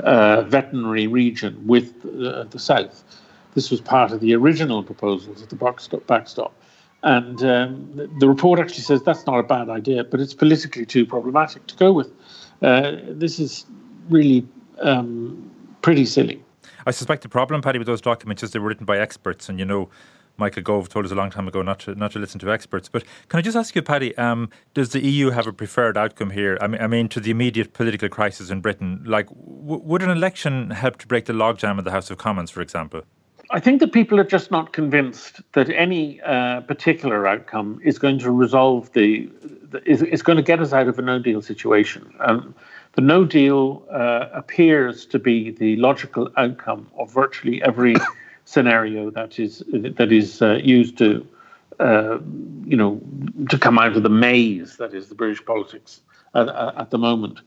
uh, 0.00 0.42
veterinary 0.42 1.06
region 1.06 1.64
with 1.64 2.02
the 2.02 2.58
South. 2.58 3.04
This 3.54 3.70
was 3.70 3.80
part 3.80 4.10
of 4.10 4.18
the 4.18 4.34
original 4.34 4.82
proposals 4.82 5.42
of 5.42 5.48
the 5.48 5.54
backstop. 5.54 6.04
backstop. 6.08 6.52
And 7.04 7.40
um, 7.44 8.10
the 8.18 8.28
report 8.28 8.58
actually 8.58 8.82
says 8.82 9.00
that's 9.04 9.26
not 9.26 9.38
a 9.38 9.44
bad 9.44 9.68
idea, 9.68 10.02
but 10.02 10.18
it's 10.18 10.34
politically 10.34 10.84
too 10.84 11.06
problematic 11.06 11.64
to 11.68 11.76
go 11.76 11.92
with. 11.92 12.10
this 12.60 13.38
is 13.38 13.64
really 14.08 14.44
um, 14.80 15.50
pretty 15.82 16.04
silly. 16.04 16.42
I 16.86 16.90
suspect 16.90 17.22
the 17.22 17.28
problem, 17.28 17.62
Paddy, 17.62 17.78
with 17.78 17.86
those 17.86 18.00
documents 18.00 18.42
is 18.42 18.52
they 18.52 18.58
were 18.58 18.68
written 18.68 18.86
by 18.86 18.98
experts, 18.98 19.48
and 19.48 19.58
you 19.58 19.64
know, 19.64 19.88
Michael 20.38 20.62
Gove 20.62 20.88
told 20.88 21.04
us 21.04 21.10
a 21.10 21.14
long 21.14 21.30
time 21.30 21.48
ago 21.48 21.62
not 21.62 21.80
to 21.80 21.94
not 21.94 22.12
to 22.12 22.18
listen 22.18 22.38
to 22.40 22.50
experts. 22.50 22.88
But 22.88 23.04
can 23.28 23.38
I 23.38 23.42
just 23.42 23.56
ask 23.56 23.74
you, 23.74 23.82
Paddy, 23.82 24.16
um, 24.16 24.50
does 24.72 24.90
the 24.90 25.00
EU 25.00 25.30
have 25.30 25.46
a 25.46 25.52
preferred 25.52 25.96
outcome 25.96 26.30
here? 26.30 26.56
I 26.60 26.68
mean, 26.68 26.80
I 26.80 26.86
mean, 26.86 27.08
to 27.10 27.20
the 27.20 27.30
immediate 27.30 27.72
political 27.72 28.08
crisis 28.08 28.50
in 28.50 28.60
Britain, 28.60 29.02
like, 29.04 29.28
w- 29.28 29.82
would 29.82 30.02
an 30.02 30.10
election 30.10 30.70
help 30.70 30.98
to 30.98 31.06
break 31.06 31.26
the 31.26 31.32
logjam 31.32 31.78
in 31.78 31.84
the 31.84 31.90
House 31.90 32.10
of 32.10 32.18
Commons, 32.18 32.50
for 32.50 32.60
example? 32.60 33.02
I 33.50 33.60
think 33.60 33.80
that 33.80 33.92
people 33.92 34.20
are 34.20 34.24
just 34.24 34.50
not 34.50 34.72
convinced 34.72 35.40
that 35.52 35.70
any 35.70 36.20
uh, 36.20 36.60
particular 36.62 37.26
outcome 37.26 37.80
is 37.82 37.98
going 37.98 38.18
to 38.18 38.30
resolve 38.30 38.92
the, 38.92 39.30
the 39.70 39.82
is, 39.90 40.02
is, 40.02 40.20
going 40.20 40.36
to 40.36 40.42
get 40.42 40.60
us 40.60 40.74
out 40.74 40.86
of 40.86 40.98
a 40.98 41.02
no 41.02 41.18
deal 41.18 41.40
situation. 41.40 42.12
Um, 42.20 42.54
the 42.98 43.02
no 43.02 43.24
deal 43.24 43.86
uh, 43.92 44.26
appears 44.32 45.06
to 45.06 45.20
be 45.20 45.52
the 45.52 45.76
logical 45.76 46.28
outcome 46.36 46.90
of 46.98 47.08
virtually 47.12 47.62
every 47.62 47.94
scenario 48.44 49.08
that 49.08 49.38
is 49.38 49.62
that 49.98 50.10
is 50.10 50.42
uh, 50.42 50.58
used 50.64 50.98
to 50.98 51.24
uh, 51.78 52.18
you 52.66 52.76
know 52.76 53.00
to 53.50 53.56
come 53.56 53.78
out 53.78 53.96
of 53.96 54.02
the 54.02 54.08
maze 54.08 54.78
that 54.78 54.92
is 54.94 55.08
the 55.08 55.14
British 55.14 55.44
politics 55.44 56.00
at, 56.34 56.48
at 56.48 56.90
the 56.90 56.98
moment. 56.98 57.38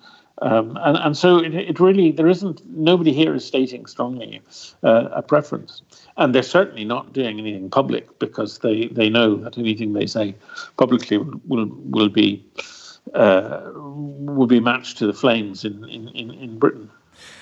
Um, 0.41 0.77
and, 0.81 0.95
and 0.97 1.17
so 1.17 1.39
it, 1.39 1.53
it, 1.53 1.81
really 1.81 2.13
there 2.13 2.29
isn't 2.29 2.65
nobody 2.65 3.11
here 3.11 3.35
is 3.35 3.43
stating 3.45 3.85
strongly 3.87 4.41
uh, 4.83 5.09
a 5.11 5.21
preference, 5.21 5.81
and 6.15 6.33
they're 6.33 6.43
certainly 6.43 6.85
not 6.85 7.11
doing 7.11 7.39
anything 7.39 7.69
public 7.69 8.19
because 8.19 8.59
they, 8.59 8.87
they 8.87 9.09
know 9.09 9.35
that 9.35 9.57
anything 9.57 9.91
they 9.91 10.05
say 10.05 10.33
publicly 10.77 11.17
will 11.17 11.41
will, 11.49 11.69
will 11.89 12.09
be 12.09 12.41
uh, 13.13 13.71
would 13.73 14.49
be 14.49 14.59
matched 14.59 14.97
to 14.99 15.07
the 15.07 15.13
flames 15.13 15.65
in, 15.65 15.83
in, 15.89 16.07
in, 16.09 16.57
Britain. 16.57 16.89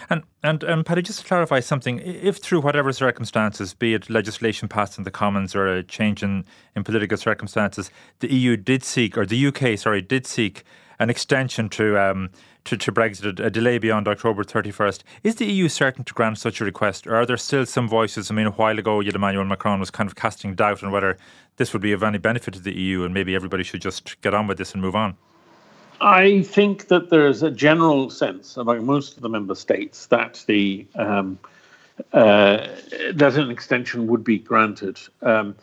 And 0.09 0.23
and 0.41 0.63
um, 0.63 0.83
Paddy, 0.83 1.01
just 1.01 1.19
to 1.19 1.25
clarify 1.25 1.59
something, 1.59 1.99
if 1.99 2.37
through 2.37 2.61
whatever 2.61 2.91
circumstances, 2.91 3.73
be 3.73 3.93
it 3.93 4.09
legislation 4.09 4.67
passed 4.67 4.97
in 4.97 5.03
the 5.03 5.11
Commons 5.11 5.55
or 5.55 5.67
a 5.67 5.83
change 5.83 6.23
in, 6.23 6.45
in 6.75 6.83
political 6.83 7.17
circumstances, 7.17 7.91
the 8.19 8.33
EU 8.33 8.57
did 8.57 8.83
seek, 8.83 9.17
or 9.17 9.25
the 9.25 9.47
UK, 9.47 9.77
sorry, 9.77 10.01
did 10.01 10.25
seek 10.25 10.63
an 10.97 11.09
extension 11.09 11.69
to 11.69 11.97
um, 11.97 12.29
to, 12.65 12.77
to 12.77 12.91
Brexit, 12.91 13.39
a 13.39 13.49
delay 13.49 13.77
beyond 13.77 14.07
October 14.07 14.43
31st. 14.43 15.01
Is 15.23 15.35
the 15.35 15.45
EU 15.45 15.69
certain 15.69 16.03
to 16.03 16.13
grant 16.13 16.37
such 16.37 16.61
a 16.61 16.65
request, 16.65 17.07
or 17.07 17.15
are 17.15 17.25
there 17.25 17.37
still 17.37 17.65
some 17.65 17.87
voices? 17.87 18.29
I 18.29 18.33
mean, 18.33 18.47
a 18.47 18.51
while 18.51 18.77
ago, 18.77 18.99
Emmanuel 19.01 19.45
Macron 19.45 19.79
was 19.79 19.91
kind 19.91 20.07
of 20.07 20.15
casting 20.15 20.55
doubt 20.55 20.83
on 20.83 20.91
whether 20.91 21.17
this 21.57 21.73
would 21.73 21.81
be 21.81 21.93
of 21.93 22.03
any 22.03 22.17
benefit 22.17 22.53
to 22.55 22.59
the 22.59 22.73
EU, 22.73 23.03
and 23.03 23.13
maybe 23.13 23.35
everybody 23.35 23.63
should 23.63 23.81
just 23.81 24.19
get 24.21 24.33
on 24.33 24.47
with 24.47 24.57
this 24.57 24.73
and 24.73 24.81
move 24.81 24.95
on. 24.95 25.17
I 26.01 26.43
think 26.43 26.87
that 26.87 27.09
there's 27.09 27.43
a 27.43 27.51
general 27.51 28.09
sense 28.09 28.57
among 28.57 28.85
most 28.85 29.17
of 29.17 29.21
the 29.21 29.29
member 29.29 29.55
states 29.55 30.07
that 30.07 30.43
the 30.47 30.85
um, 30.95 31.37
uh, 32.13 32.67
that 33.13 33.35
an 33.35 33.51
extension 33.51 34.07
would 34.07 34.23
be 34.23 34.39
granted 34.39 34.99
um, 35.21 35.55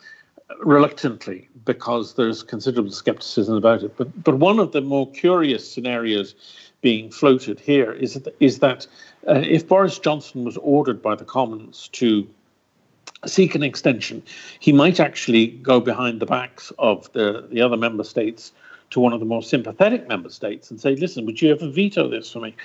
reluctantly 0.63 1.49
because 1.65 2.13
there's 2.13 2.43
considerable 2.43 2.91
skepticism 2.91 3.55
about 3.55 3.83
it. 3.83 3.97
But 3.97 4.23
but 4.23 4.35
one 4.35 4.59
of 4.59 4.71
the 4.71 4.81
more 4.81 5.09
curious 5.11 5.71
scenarios 5.71 6.35
being 6.81 7.09
floated 7.09 7.59
here 7.59 7.91
is 7.91 8.13
that, 8.13 8.35
is 8.39 8.59
that 8.59 8.85
uh, 9.27 9.41
if 9.43 9.67
Boris 9.67 9.97
Johnson 9.97 10.45
was 10.45 10.57
ordered 10.57 11.01
by 11.01 11.15
the 11.15 11.25
Commons 11.25 11.87
to 11.93 12.27
seek 13.25 13.55
an 13.55 13.63
extension, 13.63 14.21
he 14.59 14.71
might 14.71 14.99
actually 14.99 15.47
go 15.47 15.79
behind 15.79 16.19
the 16.19 16.25
backs 16.27 16.71
of 16.77 17.11
the, 17.13 17.47
the 17.49 17.61
other 17.61 17.77
member 17.77 18.03
states 18.03 18.51
to 18.91 18.99
one 18.99 19.13
of 19.13 19.19
the 19.19 19.25
more 19.25 19.43
sympathetic 19.43 20.07
member 20.07 20.29
states 20.29 20.71
and 20.71 20.79
say, 20.79 20.95
listen, 20.95 21.25
would 21.25 21.41
you 21.41 21.51
ever 21.51 21.69
veto 21.69 22.07
this 22.07 22.31
for 22.31 22.39
me? 22.39 22.55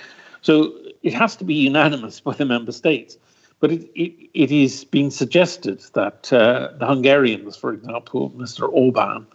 So 0.41 0.77
it 1.01 1.13
has 1.13 1.35
to 1.37 1.43
be 1.43 1.53
unanimous 1.53 2.19
by 2.19 2.33
the 2.33 2.45
member 2.45 2.71
states. 2.71 3.17
But 3.59 3.71
it, 3.71 3.89
it, 3.95 4.29
it 4.33 4.51
is 4.51 4.83
being 4.83 5.09
suggested 5.09 5.81
that 5.93 6.31
uh, 6.33 6.73
the 6.77 6.85
Hungarians, 6.85 7.55
for 7.55 7.71
example, 7.71 8.31
Mr. 8.31 8.67
Orban, 8.69 9.25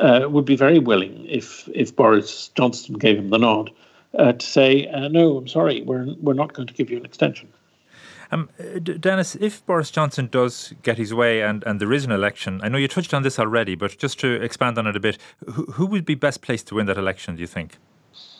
uh, 0.00 0.28
would 0.28 0.44
be 0.44 0.56
very 0.56 0.78
willing 0.78 1.24
if, 1.26 1.68
if 1.74 1.94
Boris 1.96 2.48
Johnson 2.56 2.96
gave 2.96 3.18
him 3.18 3.30
the 3.30 3.38
nod 3.38 3.70
uh, 4.18 4.32
to 4.32 4.46
say, 4.46 4.86
uh, 4.88 5.08
no, 5.08 5.38
I'm 5.38 5.48
sorry, 5.48 5.82
we're, 5.82 6.14
we're 6.20 6.34
not 6.34 6.52
going 6.52 6.68
to 6.68 6.74
give 6.74 6.90
you 6.90 6.96
an 6.96 7.04
extension. 7.04 7.48
Um, 8.32 8.48
Denis, 8.82 9.34
if 9.36 9.64
Boris 9.66 9.90
Johnson 9.90 10.28
does 10.30 10.72
get 10.82 10.98
his 10.98 11.12
way 11.12 11.42
and, 11.42 11.64
and 11.64 11.80
there 11.80 11.92
is 11.92 12.04
an 12.04 12.12
election, 12.12 12.60
I 12.62 12.68
know 12.68 12.78
you 12.78 12.88
touched 12.88 13.12
on 13.12 13.22
this 13.22 13.38
already, 13.38 13.74
but 13.74 13.98
just 13.98 14.20
to 14.20 14.40
expand 14.40 14.78
on 14.78 14.86
it 14.86 14.96
a 14.96 15.00
bit, 15.00 15.18
who, 15.46 15.64
who 15.72 15.86
would 15.86 16.04
be 16.04 16.14
best 16.14 16.40
placed 16.40 16.68
to 16.68 16.76
win 16.76 16.86
that 16.86 16.98
election, 16.98 17.36
do 17.36 17.40
you 17.40 17.46
think? 17.46 17.78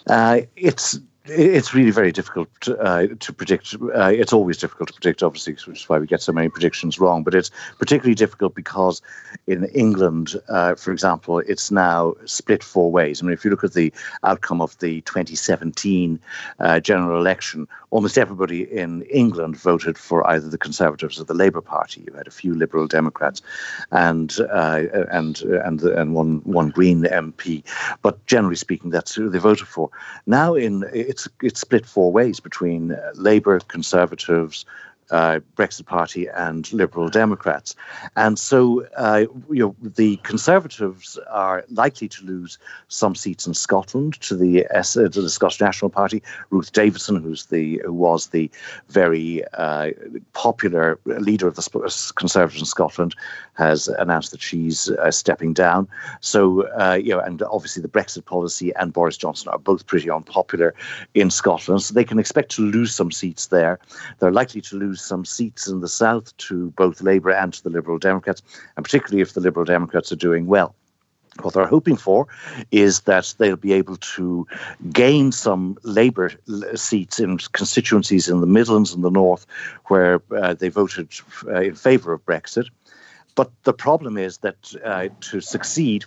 Uh, 0.07 0.43
it's 0.57 0.99
it's 1.27 1.75
really 1.75 1.91
very 1.91 2.13
difficult 2.13 2.49
to, 2.63 2.79
uh, 2.79 3.07
to 3.21 3.33
predict. 3.33 3.77
Uh, 3.95 4.11
it's 4.13 4.33
always 4.33 4.57
difficult 4.57 4.89
to 4.89 4.95
predict, 4.95 5.23
obviously, 5.23 5.53
which 5.53 5.83
is 5.83 5.89
why 5.89 5.99
we 5.99 6.07
get 6.07 6.23
so 6.23 6.33
many 6.33 6.49
predictions 6.49 6.99
wrong. 6.99 7.23
But 7.23 7.35
it's 7.35 7.51
particularly 7.79 8.15
difficult 8.15 8.55
because 8.55 9.03
in 9.47 9.67
England, 9.67 10.35
uh, 10.49 10.75
for 10.75 10.93
example, 10.93 11.41
it's 11.41 11.71
now 11.71 12.15
split 12.25 12.65
four 12.65 12.91
ways. 12.91 13.23
I 13.23 13.27
mean, 13.27 13.35
if 13.35 13.45
you 13.45 13.51
look 13.51 13.65
at 13.65 13.75
the 13.75 13.93
outcome 14.25 14.63
of 14.63 14.79
the 14.79 15.03
2017 15.03 16.19
uh, 16.59 16.81
general 16.81 17.21
election, 17.21 17.69
almost 17.91 18.19
everybody 18.19 18.63
in 18.63 19.03
England 19.03 19.57
voted 19.57 19.99
for 19.99 20.27
either 20.29 20.49
the 20.49 20.59
Conservatives 20.59 21.21
or 21.21 21.25
the 21.25 21.35
Labour 21.35 21.61
Party. 21.61 22.05
You 22.07 22.15
had 22.15 22.27
a 22.27 22.33
few 22.33 22.55
Liberal 22.55 22.87
Democrats, 22.87 23.43
and 23.91 24.37
uh, 24.53 24.83
and 25.11 25.41
and 25.43 25.83
and 25.83 26.15
one 26.15 26.41
one 26.45 26.71
Green 26.71 27.03
MP, 27.03 27.63
but 28.03 28.25
generally 28.27 28.57
speaking, 28.57 28.91
that's 28.91 29.15
who 29.15 29.29
they 29.29 29.39
voted 29.39 29.69
for. 29.69 29.91
Now 30.27 30.55
in 30.55 30.85
it's 30.93 31.29
it's 31.43 31.61
split 31.61 31.87
four 31.87 32.13
ways 32.13 32.41
between 32.41 32.97
Labour, 33.15 33.61
Conservatives, 33.61 34.65
uh, 35.11 35.41
Brexit 35.57 35.87
Party 35.87 36.29
and 36.29 36.73
Liberal 36.73 37.09
Democrats. 37.09 37.75
And 38.17 38.39
so 38.39 38.87
uh, 38.97 39.27
you 39.51 39.61
know, 39.61 39.77
the 39.81 40.17
Conservatives 40.19 41.19
are 41.31 41.65
likely 41.71 42.09
to 42.09 42.25
lose 42.25 42.59
some 42.89 43.15
seats 43.15 43.47
in 43.47 43.55
Scotland 43.55 44.21
to 44.21 44.37
the, 44.37 44.67
uh, 44.67 44.83
to 44.83 45.09
the 45.09 45.31
Scottish 45.31 45.61
National 45.61 45.91
Party. 45.91 46.23
Ruth 46.51 46.73
Davidson, 46.73 47.23
who's 47.23 47.47
the, 47.47 47.81
who 47.85 47.93
was 47.93 48.29
the 48.29 48.51
very 48.89 49.45
uh, 49.55 49.91
popular 50.33 50.99
leader 51.05 51.49
of 51.49 51.57
the 51.57 52.13
Conservatives 52.17 52.63
in 52.63 52.67
Scotland, 52.67 53.15
has 53.55 53.89
announced 53.89 54.31
that 54.31 54.41
she's 54.41 54.91
uh, 54.91 55.11
stepping 55.11 55.53
down. 55.53 55.89
So, 56.21 56.63
uh, 56.69 56.95
you 56.95 57.11
know, 57.11 57.21
and 57.21 57.43
obviously 57.43 57.83
the 57.83 57.89
Brexit 57.89 58.25
policy 58.25 58.75
and 58.77 58.93
Boris 58.93 59.17
Johnson 59.17 59.49
are 59.49 59.59
both 59.59 59.87
pretty 59.87 60.11
unpopular 60.11 60.75
in 61.15 61.31
Scotland. 61.31 61.83
So 61.83 61.95
they 61.95 62.05
can 62.05 62.19
expect 62.19 62.51
to 62.53 62.63
lose 62.63 62.95
some 62.95 63.11
seats 63.13 63.47
there. 63.49 63.79
They're 64.19 64.33
likely 64.33 64.61
to 64.63 64.77
lose 64.77 65.00
some 65.01 65.25
seats 65.25 65.67
in 65.67 65.81
the 65.81 65.89
south 65.89 66.37
to 66.39 66.71
both 66.73 67.03
Labour 67.03 67.31
and 67.31 67.53
to 67.53 67.63
the 67.63 67.71
Liberal 67.71 67.99
Democrats, 67.99 68.43
and 68.77 68.85
particularly 68.85 69.23
if 69.23 69.35
the 69.35 69.41
Liberal 69.41 69.65
Democrats 69.65 70.13
are 70.13 70.17
doing 70.17 70.47
well. 70.47 70.75
What 71.43 71.55
they're 71.55 71.67
hoping 71.67 71.97
for 71.97 72.27
is 72.71 73.01
that 73.03 73.35
they'll 73.39 73.57
be 73.57 73.73
able 73.73 73.97
to 73.97 74.47
gain 74.93 75.33
some 75.33 75.79
Labour 75.85 76.33
seats 76.75 77.21
in 77.21 77.39
constituencies 77.53 78.29
in 78.29 78.41
the 78.41 78.47
Midlands 78.47 78.93
and 78.93 79.05
the 79.05 79.11
North 79.11 79.47
where 79.87 80.21
uh, 80.33 80.55
they 80.55 80.69
voted 80.69 81.09
uh, 81.47 81.61
in 81.61 81.75
favour 81.75 82.13
of 82.13 82.25
Brexit. 82.27 82.69
But 83.37 83.51
the 83.63 83.73
problem 83.73 84.19
is 84.19 84.39
that 84.39 84.75
uh, 84.85 85.09
to 85.21 85.41
succeed, 85.41 86.05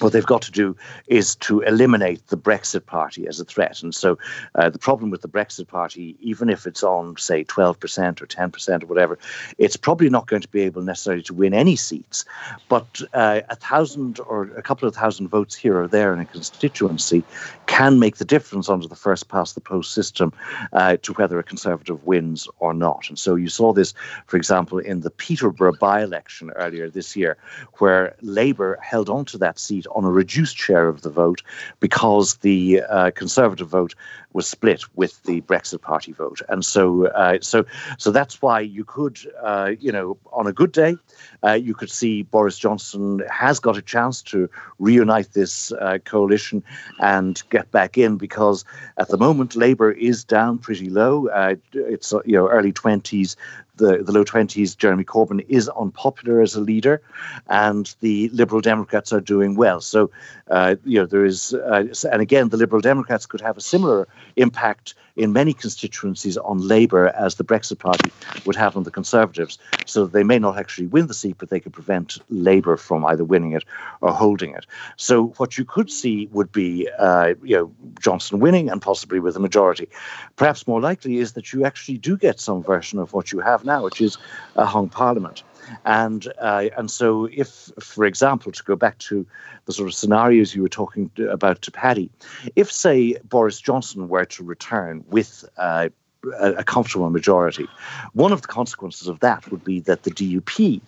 what 0.00 0.12
they've 0.12 0.26
got 0.26 0.42
to 0.42 0.50
do 0.50 0.76
is 1.06 1.36
to 1.36 1.60
eliminate 1.60 2.26
the 2.28 2.36
Brexit 2.36 2.86
Party 2.86 3.26
as 3.26 3.40
a 3.40 3.44
threat. 3.44 3.82
And 3.82 3.94
so 3.94 4.18
uh, 4.54 4.70
the 4.70 4.78
problem 4.78 5.10
with 5.10 5.22
the 5.22 5.28
Brexit 5.28 5.68
Party, 5.68 6.16
even 6.20 6.48
if 6.48 6.66
it's 6.66 6.82
on, 6.82 7.16
say, 7.16 7.44
12% 7.44 8.20
or 8.20 8.26
10% 8.26 8.82
or 8.82 8.86
whatever, 8.86 9.18
it's 9.58 9.76
probably 9.76 10.10
not 10.10 10.26
going 10.26 10.42
to 10.42 10.48
be 10.48 10.62
able 10.62 10.82
necessarily 10.82 11.22
to 11.22 11.34
win 11.34 11.54
any 11.54 11.76
seats. 11.76 12.24
But 12.68 13.00
uh, 13.12 13.42
a 13.48 13.56
thousand 13.56 14.20
or 14.20 14.44
a 14.56 14.62
couple 14.62 14.88
of 14.88 14.94
thousand 14.94 15.28
votes 15.28 15.54
here 15.54 15.78
or 15.78 15.88
there 15.88 16.12
in 16.12 16.20
a 16.20 16.24
constituency 16.24 17.22
can 17.66 17.98
make 17.98 18.16
the 18.16 18.24
difference 18.24 18.68
under 18.68 18.88
the 18.88 18.96
first 18.96 19.28
past 19.28 19.54
the 19.54 19.60
post 19.60 19.92
system 19.92 20.32
uh, 20.72 20.96
to 21.02 21.12
whether 21.14 21.38
a 21.38 21.42
Conservative 21.42 22.04
wins 22.04 22.48
or 22.58 22.74
not. 22.74 23.08
And 23.08 23.18
so 23.18 23.36
you 23.36 23.48
saw 23.48 23.72
this, 23.72 23.94
for 24.26 24.36
example, 24.36 24.78
in 24.78 25.02
the 25.02 25.10
Peterborough 25.10 25.76
by 25.78 26.02
election 26.02 26.50
earlier 26.56 26.90
this 26.90 27.14
year, 27.14 27.36
where 27.78 28.16
Labour 28.22 28.78
held 28.82 29.08
on 29.08 29.24
to 29.26 29.38
that 29.38 29.58
seat 29.58 29.73
on 29.94 30.04
a 30.04 30.10
reduced 30.10 30.56
share 30.56 30.88
of 30.88 31.02
the 31.02 31.10
vote 31.10 31.42
because 31.80 32.36
the 32.36 32.82
uh, 32.88 33.10
Conservative 33.12 33.68
vote 33.68 33.94
was 34.32 34.48
split 34.48 34.82
with 34.96 35.22
the 35.22 35.40
Brexit 35.42 35.80
Party 35.80 36.12
vote, 36.12 36.42
and 36.48 36.64
so 36.64 37.06
uh, 37.08 37.38
so 37.40 37.64
so 37.98 38.10
that's 38.10 38.42
why 38.42 38.60
you 38.60 38.84
could, 38.84 39.18
uh, 39.42 39.72
you 39.78 39.92
know, 39.92 40.16
on 40.32 40.46
a 40.46 40.52
good 40.52 40.72
day, 40.72 40.96
uh, 41.44 41.52
you 41.52 41.74
could 41.74 41.90
see 41.90 42.22
Boris 42.22 42.58
Johnson 42.58 43.22
has 43.30 43.60
got 43.60 43.76
a 43.76 43.82
chance 43.82 44.22
to 44.22 44.50
reunite 44.78 45.32
this 45.32 45.70
uh, 45.72 45.98
coalition 46.04 46.62
and 46.98 47.42
get 47.50 47.70
back 47.70 47.96
in 47.96 48.16
because 48.16 48.64
at 48.98 49.08
the 49.08 49.16
moment 49.16 49.54
Labour 49.54 49.92
is 49.92 50.24
down 50.24 50.58
pretty 50.58 50.90
low. 50.90 51.28
Uh, 51.28 51.54
it's 51.72 52.12
you 52.24 52.32
know 52.32 52.48
early 52.48 52.72
twenties 52.72 53.36
the, 53.76 54.02
the 54.02 54.12
low 54.12 54.24
20s, 54.24 54.76
Jeremy 54.76 55.04
Corbyn 55.04 55.44
is 55.48 55.68
unpopular 55.68 56.40
as 56.40 56.54
a 56.54 56.60
leader, 56.60 57.02
and 57.48 57.94
the 58.00 58.28
Liberal 58.30 58.60
Democrats 58.60 59.12
are 59.12 59.20
doing 59.20 59.56
well. 59.56 59.80
So, 59.80 60.10
uh, 60.50 60.76
you 60.84 60.98
know, 60.98 61.06
there 61.06 61.24
is, 61.24 61.54
uh, 61.54 61.84
and 62.10 62.22
again, 62.22 62.48
the 62.48 62.56
Liberal 62.56 62.80
Democrats 62.80 63.26
could 63.26 63.40
have 63.40 63.56
a 63.56 63.60
similar 63.60 64.08
impact 64.36 64.94
in 65.16 65.32
many 65.32 65.52
constituencies 65.52 66.36
on 66.36 66.58
Labour 66.58 67.08
as 67.08 67.36
the 67.36 67.44
Brexit 67.44 67.78
Party 67.78 68.10
would 68.44 68.56
have 68.56 68.76
on 68.76 68.82
the 68.82 68.90
Conservatives. 68.90 69.58
So 69.86 70.06
they 70.06 70.24
may 70.24 70.38
not 70.38 70.58
actually 70.58 70.88
win 70.88 71.06
the 71.06 71.14
seat, 71.14 71.36
but 71.38 71.50
they 71.50 71.60
could 71.60 71.72
prevent 71.72 72.18
Labour 72.30 72.76
from 72.76 73.04
either 73.06 73.24
winning 73.24 73.52
it 73.52 73.64
or 74.00 74.12
holding 74.12 74.54
it. 74.54 74.66
So 74.96 75.28
what 75.36 75.56
you 75.56 75.64
could 75.64 75.90
see 75.90 76.28
would 76.32 76.50
be, 76.50 76.88
uh, 76.98 77.34
you 77.42 77.56
know, 77.56 77.72
Johnson 78.00 78.40
winning 78.40 78.68
and 78.68 78.82
possibly 78.82 79.20
with 79.20 79.36
a 79.36 79.40
majority. 79.40 79.88
Perhaps 80.36 80.66
more 80.66 80.80
likely 80.80 81.18
is 81.18 81.32
that 81.32 81.52
you 81.52 81.64
actually 81.64 81.98
do 81.98 82.16
get 82.16 82.40
some 82.40 82.62
version 82.62 82.98
of 82.98 83.12
what 83.12 83.30
you 83.32 83.38
have 83.40 83.64
now, 83.64 83.84
which 83.84 84.00
is 84.00 84.18
a 84.56 84.66
hung 84.66 84.88
parliament. 84.88 85.42
And 85.84 86.32
uh, 86.40 86.68
and 86.76 86.90
so, 86.90 87.28
if, 87.32 87.70
for 87.80 88.04
example, 88.04 88.52
to 88.52 88.62
go 88.64 88.76
back 88.76 88.98
to 88.98 89.26
the 89.66 89.72
sort 89.72 89.88
of 89.88 89.94
scenarios 89.94 90.54
you 90.54 90.62
were 90.62 90.68
talking 90.68 91.10
about 91.28 91.62
to 91.62 91.70
Paddy, 91.70 92.10
if 92.56 92.70
say 92.70 93.16
Boris 93.24 93.60
Johnson 93.60 94.08
were 94.08 94.24
to 94.26 94.44
return 94.44 95.04
with 95.08 95.44
uh, 95.56 95.88
a 96.38 96.64
comfortable 96.64 97.10
majority. 97.10 97.68
One 98.12 98.32
of 98.32 98.42
the 98.42 98.48
consequences 98.48 99.08
of 99.08 99.20
that 99.20 99.50
would 99.50 99.64
be 99.64 99.80
that 99.80 100.04
the 100.04 100.10
DUP 100.10 100.80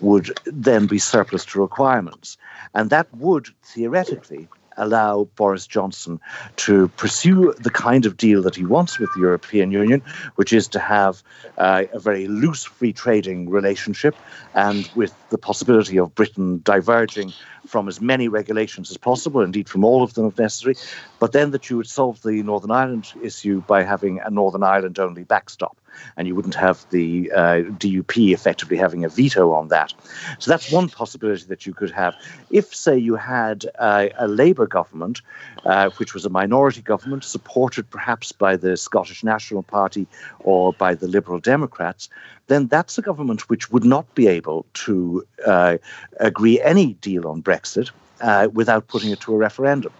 would 0.00 0.38
then 0.44 0.86
be 0.86 0.98
surplus 0.98 1.44
to 1.46 1.60
requirements. 1.60 2.36
And 2.74 2.90
that 2.90 3.12
would 3.14 3.48
theoretically 3.62 4.48
allow 4.76 5.24
Boris 5.36 5.66
Johnson 5.66 6.20
to 6.56 6.88
pursue 6.88 7.54
the 7.58 7.70
kind 7.70 8.06
of 8.06 8.16
deal 8.16 8.42
that 8.42 8.56
he 8.56 8.64
wants 8.64 8.98
with 8.98 9.10
the 9.14 9.20
European 9.20 9.70
Union, 9.70 10.02
which 10.36 10.52
is 10.52 10.68
to 10.68 10.78
have 10.78 11.22
uh, 11.58 11.84
a 11.92 11.98
very 11.98 12.28
loose 12.28 12.64
free 12.64 12.92
trading 12.92 13.48
relationship 13.48 14.14
and 14.54 14.90
with 14.94 15.14
the 15.30 15.38
possibility 15.38 15.98
of 15.98 16.14
Britain 16.14 16.60
diverging 16.64 17.32
from 17.66 17.88
as 17.88 18.00
many 18.00 18.28
regulations 18.28 18.90
as 18.90 18.96
possible, 18.96 19.40
indeed 19.40 19.68
from 19.68 19.84
all 19.84 20.02
of 20.02 20.14
them 20.14 20.26
if 20.26 20.38
necessary, 20.38 20.74
but 21.18 21.32
then 21.32 21.52
that 21.52 21.70
you 21.70 21.76
would 21.76 21.88
solve 21.88 22.20
the 22.22 22.42
Northern 22.42 22.70
Ireland 22.70 23.12
issue 23.22 23.62
by 23.62 23.82
having 23.82 24.20
a 24.20 24.30
Northern 24.30 24.62
Ireland 24.62 24.98
only 24.98 25.24
backstop 25.24 25.76
and 26.16 26.26
you 26.28 26.34
wouldn't 26.34 26.54
have 26.54 26.84
the 26.90 27.30
uh, 27.32 27.62
DUP 27.78 28.32
effectively 28.32 28.76
having 28.76 29.04
a 29.04 29.08
veto 29.08 29.52
on 29.52 29.68
that. 29.68 29.92
So 30.38 30.50
that's 30.50 30.70
one 30.72 30.88
possibility 30.88 31.44
that 31.46 31.66
you 31.66 31.74
could 31.74 31.90
have. 31.90 32.14
If, 32.50 32.74
say, 32.74 32.98
you 32.98 33.16
had 33.16 33.66
uh, 33.78 34.08
a 34.18 34.28
Labour 34.28 34.66
government, 34.66 35.22
uh, 35.64 35.90
which 35.96 36.14
was 36.14 36.24
a 36.24 36.30
minority 36.30 36.82
government, 36.82 37.24
supported 37.24 37.88
perhaps 37.90 38.32
by 38.32 38.56
the 38.56 38.76
Scottish 38.76 39.24
National 39.24 39.62
Party 39.62 40.06
or 40.40 40.72
by 40.72 40.94
the 40.94 41.06
Liberal 41.06 41.38
Democrats, 41.38 42.08
then 42.48 42.66
that's 42.66 42.98
a 42.98 43.02
government 43.02 43.48
which 43.48 43.70
would 43.70 43.84
not 43.84 44.14
be 44.14 44.26
able 44.26 44.66
to 44.74 45.24
uh, 45.46 45.78
agree 46.20 46.60
any 46.60 46.94
deal 46.94 47.28
on 47.28 47.42
Brexit 47.42 47.90
uh, 48.20 48.48
without 48.52 48.88
putting 48.88 49.10
it 49.10 49.20
to 49.20 49.34
a 49.34 49.36
referendum. 49.36 49.92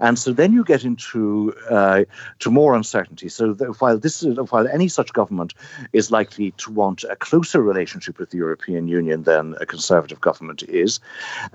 And 0.00 0.18
so 0.18 0.32
then 0.32 0.52
you 0.52 0.64
get 0.64 0.84
into 0.84 1.54
uh, 1.70 2.04
to 2.38 2.50
more 2.50 2.74
uncertainty. 2.74 3.28
So 3.28 3.54
while 3.78 3.98
this 3.98 4.22
is, 4.22 4.38
while 4.50 4.68
any 4.68 4.88
such 4.88 5.12
government 5.12 5.54
is 5.92 6.10
likely 6.10 6.52
to 6.52 6.70
want 6.70 7.04
a 7.04 7.16
closer 7.16 7.62
relationship 7.62 8.18
with 8.18 8.30
the 8.30 8.38
European 8.38 8.88
Union 8.88 9.24
than 9.24 9.54
a 9.60 9.66
conservative 9.66 10.20
government 10.20 10.62
is, 10.62 11.00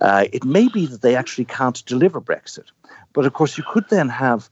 uh, 0.02 0.26
it 0.32 0.44
may 0.44 0.68
be 0.68 0.86
that 0.88 1.02
they 1.02 1.16
actually 1.16 1.46
can't 1.46 1.86
deliver 1.86 2.20
Brexit. 2.22 2.66
But 3.14 3.26
of 3.26 3.34
course, 3.34 3.58
you 3.58 3.64
could 3.72 3.90
then 3.90 4.10
have 4.10 4.50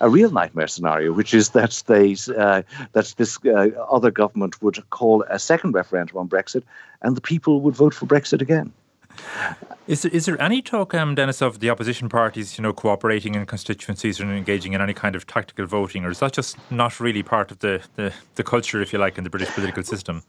a 0.00 0.08
real 0.08 0.30
nightmare 0.30 0.66
scenario, 0.66 1.12
which 1.12 1.34
is 1.34 1.50
that 1.50 1.82
they 1.86 2.16
uh, 2.36 2.62
that 2.92 3.14
this 3.16 3.38
uh, 3.46 3.70
other 3.90 4.10
government 4.10 4.60
would 4.62 4.78
call 4.90 5.24
a 5.30 5.38
second 5.38 5.72
referendum 5.72 6.16
on 6.18 6.28
Brexit, 6.28 6.62
and 7.02 7.16
the 7.16 7.20
people 7.20 7.60
would 7.60 7.76
vote 7.76 7.94
for 7.94 8.06
Brexit 8.06 8.40
again. 8.40 8.72
Is 9.86 10.00
there, 10.02 10.12
is 10.12 10.24
there 10.24 10.40
any 10.40 10.62
talk, 10.62 10.94
um, 10.94 11.14
Denis, 11.14 11.42
of 11.42 11.60
the 11.60 11.68
opposition 11.68 12.08
parties, 12.08 12.56
you 12.56 12.62
know, 12.62 12.72
cooperating 12.72 13.34
in 13.34 13.44
constituencies 13.44 14.18
and 14.18 14.30
engaging 14.30 14.72
in 14.72 14.80
any 14.80 14.94
kind 14.94 15.14
of 15.14 15.26
tactical 15.26 15.66
voting, 15.66 16.04
or 16.06 16.10
is 16.10 16.20
that 16.20 16.32
just 16.32 16.56
not 16.70 17.00
really 17.00 17.22
part 17.22 17.50
of 17.50 17.58
the, 17.58 17.82
the, 17.96 18.12
the 18.36 18.42
culture, 18.42 18.80
if 18.80 18.94
you 18.94 18.98
like, 18.98 19.18
in 19.18 19.24
the 19.24 19.30
British 19.30 19.50
political 19.50 19.82
system? 19.82 20.22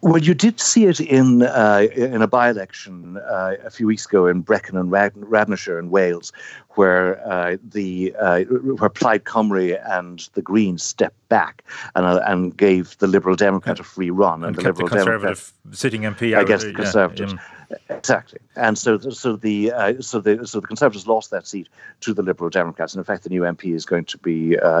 Well, 0.00 0.18
you 0.18 0.32
did 0.32 0.60
see 0.60 0.84
it 0.84 1.00
in 1.00 1.42
uh, 1.42 1.88
in 1.96 2.22
a 2.22 2.28
by-election 2.28 3.16
uh, 3.16 3.56
a 3.64 3.70
few 3.70 3.86
weeks 3.86 4.06
ago 4.06 4.28
in 4.28 4.42
Brecon 4.42 4.76
and 4.76 4.92
Rad- 4.92 5.14
Radnorshire 5.14 5.76
in 5.76 5.90
Wales, 5.90 6.32
where 6.76 7.20
uh, 7.28 7.56
the 7.64 8.14
uh, 8.20 8.42
where 8.42 8.90
Plaid 8.90 9.24
Cymru 9.24 9.76
and 9.90 10.28
the 10.34 10.42
Greens 10.42 10.84
stepped 10.84 11.28
back 11.28 11.64
and 11.96 12.06
uh, 12.06 12.20
and 12.26 12.56
gave 12.56 12.96
the 12.98 13.08
Liberal 13.08 13.34
Democrat 13.34 13.80
a 13.80 13.82
free 13.82 14.10
run, 14.10 14.44
and, 14.44 14.54
and 14.54 14.56
the 14.56 14.62
Liberal 14.62 14.88
the 14.88 15.04
Democrat 15.04 15.52
sitting 15.72 16.02
MP 16.02 16.40
against 16.40 16.66
the 16.66 16.74
Conservatives. 16.74 17.32
Yeah, 17.32 17.57
Exactly, 17.90 18.38
and 18.56 18.78
so 18.78 18.98
so 18.98 19.36
the 19.36 19.72
uh, 19.72 20.00
so 20.00 20.20
the 20.20 20.46
so 20.46 20.60
the 20.60 20.66
Conservatives 20.66 21.06
lost 21.06 21.30
that 21.30 21.46
seat 21.46 21.68
to 22.00 22.14
the 22.14 22.22
Liberal 22.22 22.48
Democrats, 22.48 22.94
and 22.94 23.00
in 23.00 23.04
fact, 23.04 23.24
the 23.24 23.28
new 23.28 23.42
MP 23.42 23.74
is 23.74 23.84
going 23.84 24.06
to 24.06 24.16
be 24.16 24.58
uh, 24.58 24.80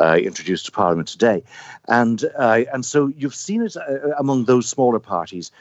uh, 0.00 0.18
introduced 0.20 0.66
to 0.66 0.72
Parliament 0.72 1.06
today, 1.06 1.44
and 1.86 2.24
uh, 2.36 2.62
and 2.72 2.84
so 2.84 3.06
you've 3.16 3.34
seen 3.36 3.62
it 3.62 3.76
uh, 3.76 4.10
among 4.18 4.46
those 4.46 4.68
smaller 4.68 4.98
parties. 4.98 5.52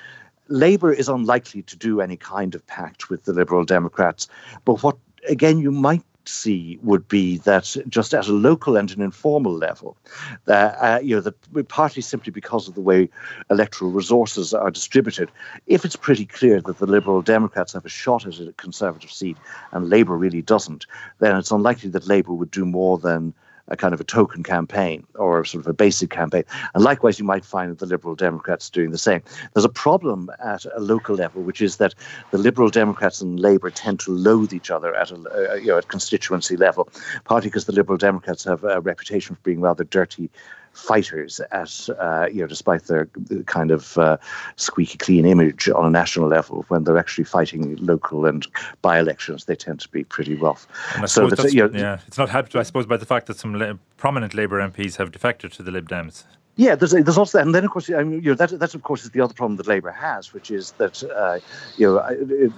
Labour 0.48 0.92
is 0.92 1.08
unlikely 1.08 1.62
to 1.64 1.78
do 1.78 2.02
any 2.02 2.18
kind 2.18 2.56
of 2.56 2.66
pact 2.66 3.10
with 3.10 3.24
the 3.26 3.34
Liberal 3.34 3.66
Democrats, 3.66 4.28
but 4.66 4.82
what 4.82 4.98
again 5.30 5.60
you 5.60 5.72
might 5.72 6.04
see 6.26 6.80
would 6.82 7.08
be 7.08 7.38
that 7.40 7.76
just 7.88 8.14
at 8.14 8.28
a 8.28 8.32
local 8.32 8.76
and 8.78 8.92
an 8.92 9.02
informal 9.02 9.54
level, 9.54 9.98
that 10.46 10.78
uh, 10.80 11.00
you 11.02 11.16
know, 11.16 11.22
the 11.22 11.64
partly 11.66 12.02
simply 12.02 12.32
because 12.32 12.68
of 12.68 12.76
the 12.76 12.82
way 12.82 13.10
electoral 13.50 13.92
resources 13.92 14.54
are 14.54 14.72
distributed, 14.72 15.32
if 15.68 15.86
it's 15.86 15.96
pretty 15.96 16.26
clear 16.26 16.62
that 16.62 16.80
the 16.80 16.86
Liberal 16.86 17.22
Democrats 17.22 17.74
have 17.74 17.86
a 17.86 17.90
shot 17.90 18.26
at 18.26 18.40
a 18.40 18.54
Conservative 18.54 19.12
seat 19.12 19.38
and 19.72 19.90
Labour 19.90 20.18
really 20.18 20.42
doesn't, 20.42 20.86
then 21.20 21.36
it's 21.36 21.52
unlikely 21.52 21.90
that 21.90 22.08
Labour 22.08 22.34
would 22.34 22.52
do 22.52 22.66
more 22.66 22.98
than 22.98 23.34
a 23.69 23.78
kind 23.78 23.93
of 23.93 24.02
a 24.02 24.04
token 24.04 24.43
campaign 24.43 25.06
or 25.15 25.45
sort 25.45 25.63
of 25.63 25.69
a 25.69 25.73
basic 25.73 26.10
campaign. 26.10 26.43
And 26.73 26.84
likewise, 26.84 27.17
you 27.17 27.26
might 27.26 27.45
find 27.45 27.78
the 27.78 27.86
Liberal 27.86 28.15
Democrats 28.15 28.69
doing 28.69 28.91
the 28.91 28.97
same. 28.97 29.21
There's 29.54 29.65
a 29.65 29.69
problem 29.69 30.30
at 30.43 30.65
a 30.76 30.80
local 30.80 31.15
level, 31.15 31.41
which 31.43 31.62
is 31.62 31.78
that 31.78 31.95
the 32.32 32.38
Liberal 32.38 32.69
Democrats 32.69 33.21
and 33.21 33.39
Labour 33.39 33.69
tend 33.69 33.99
to 34.02 34.12
loathe 34.12 34.54
each 34.54 34.69
other 34.69 34.93
at 34.95 35.12
a 35.12 35.52
uh, 35.52 35.56
you 35.56 35.67
know 35.67 35.78
at 35.78 35.88
constituency 35.88 36.58
level, 36.58 36.89
partly 37.23 37.49
because 37.49 37.65
the 37.65 37.71
Liberal 37.71 37.97
Democrats 37.97 38.43
have 38.43 38.63
a 38.63 38.82
reputation 38.82 39.36
for 39.36 39.41
being 39.41 39.62
rather 39.62 39.84
dirty 39.84 40.30
fighters 40.74 41.40
at 41.52 41.90
uh, 42.00 42.28
you 42.32 42.42
know 42.42 42.48
despite 42.48 42.84
their 42.86 43.08
kind 43.46 43.72
of 43.72 43.98
uh, 43.98 44.18
squeaky 44.56 44.98
clean 44.98 45.26
image 45.26 45.70
on 45.70 45.86
a 45.86 45.90
national 45.90 46.28
level 46.28 46.66
when 46.68 46.84
they're 46.84 46.98
actually 46.98 47.24
fighting 47.24 47.76
local 47.78 48.26
and 48.26 48.48
by 48.82 49.00
elections 49.00 49.46
they 49.46 49.56
tend 49.56 49.80
to 49.80 49.90
be 49.90 50.04
pretty 50.04 50.36
rough. 50.36 50.68
So 51.06 51.30
that, 51.30 51.54
you 51.54 51.68
know, 51.68 51.80
yeah 51.80 52.00
it's 52.08 52.18
not 52.18 52.30
helped 52.30 52.56
I 52.56 52.64
suppose 52.64 52.86
by 52.86 52.98
the 52.98 53.06
fact 53.06 53.28
that 53.28 53.38
some 53.38 53.56
la- 53.56 53.74
prominent 53.98 54.34
Labour 54.34 54.60
MPs 54.60 54.98
have 54.98 55.12
defected 55.12 55.52
to 55.54 55.64
the 55.64 55.72
Lib 55.72 55.90
Dems. 55.90 56.26
Yeah, 56.56 56.76
there's, 56.76 56.92
there's 56.92 57.18
also 57.18 57.40
that, 57.40 57.46
and 57.46 57.56
then 57.56 57.66
of 57.66 57.72
course, 57.72 57.90
I 57.90 58.04
mean, 58.04 58.22
you 58.22 58.30
know, 58.30 58.36
that 58.36 58.60
that 58.60 58.76
of 58.76 58.84
course 58.84 59.04
is 59.04 59.10
the 59.10 59.22
other 59.22 59.34
problem 59.34 59.58
that 59.58 59.66
Labour 59.66 59.90
has, 59.90 60.34
which 60.34 60.52
is 60.52 60.72
that 60.74 61.04
uh, 61.04 61.40
you 61.78 61.88
know, 61.88 62.08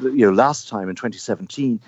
you 0.10 0.25
know, 0.25 0.32
last 0.32 0.67
time 0.67 0.89
in 0.89 0.95
2017, 0.95 1.80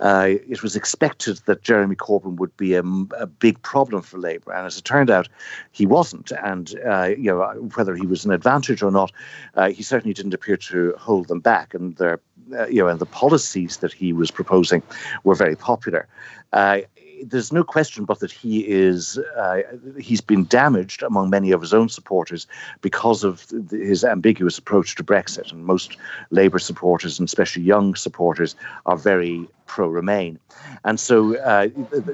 uh, 0.00 0.28
it 0.48 0.62
was 0.62 0.74
expected 0.74 1.38
that 1.46 1.62
Jeremy 1.62 1.94
Corbyn 1.94 2.36
would 2.36 2.56
be 2.56 2.74
a, 2.74 2.82
a, 3.18 3.26
big 3.26 3.62
problem 3.62 4.02
for 4.02 4.18
Labour, 4.18 4.52
and 4.52 4.66
as 4.66 4.76
it 4.76 4.84
turned 4.84 5.10
out, 5.10 5.28
he 5.72 5.86
wasn't. 5.86 6.32
And 6.32 6.74
uh, 6.86 7.10
you 7.16 7.30
know 7.30 7.42
whether 7.74 7.94
he 7.94 8.06
was 8.06 8.24
an 8.24 8.32
advantage 8.32 8.82
or 8.82 8.90
not, 8.90 9.12
uh, 9.54 9.70
he 9.70 9.82
certainly 9.82 10.14
didn't 10.14 10.34
appear 10.34 10.56
to 10.56 10.94
hold 10.98 11.28
them 11.28 11.40
back. 11.40 11.74
And 11.74 11.96
their, 11.96 12.20
uh, 12.58 12.66
you 12.66 12.82
know, 12.82 12.88
and 12.88 12.98
the 12.98 13.06
policies 13.06 13.78
that 13.78 13.92
he 13.92 14.12
was 14.12 14.30
proposing 14.30 14.82
were 15.22 15.34
very 15.36 15.56
popular. 15.56 16.08
There's 17.22 17.52
no 17.52 17.64
question 17.64 18.04
but 18.04 18.20
that 18.20 18.32
he 18.32 18.60
is 18.60 19.18
uh, 19.36 19.62
he's 19.98 20.20
been 20.20 20.44
damaged 20.44 21.02
among 21.02 21.30
many 21.30 21.52
of 21.52 21.60
his 21.60 21.74
own 21.74 21.88
supporters 21.88 22.46
because 22.80 23.24
of 23.24 23.46
his 23.70 24.04
ambiguous 24.04 24.58
approach 24.58 24.94
to 24.96 25.04
Brexit. 25.04 25.52
And 25.52 25.64
most 25.64 25.96
Labour 26.30 26.58
supporters, 26.58 27.18
and 27.18 27.26
especially 27.28 27.62
young 27.62 27.94
supporters, 27.94 28.56
are 28.86 28.96
very 28.96 29.48
pro-Remain. 29.66 30.38
And 30.84 31.00
so, 31.00 31.36
uh, 31.38 31.68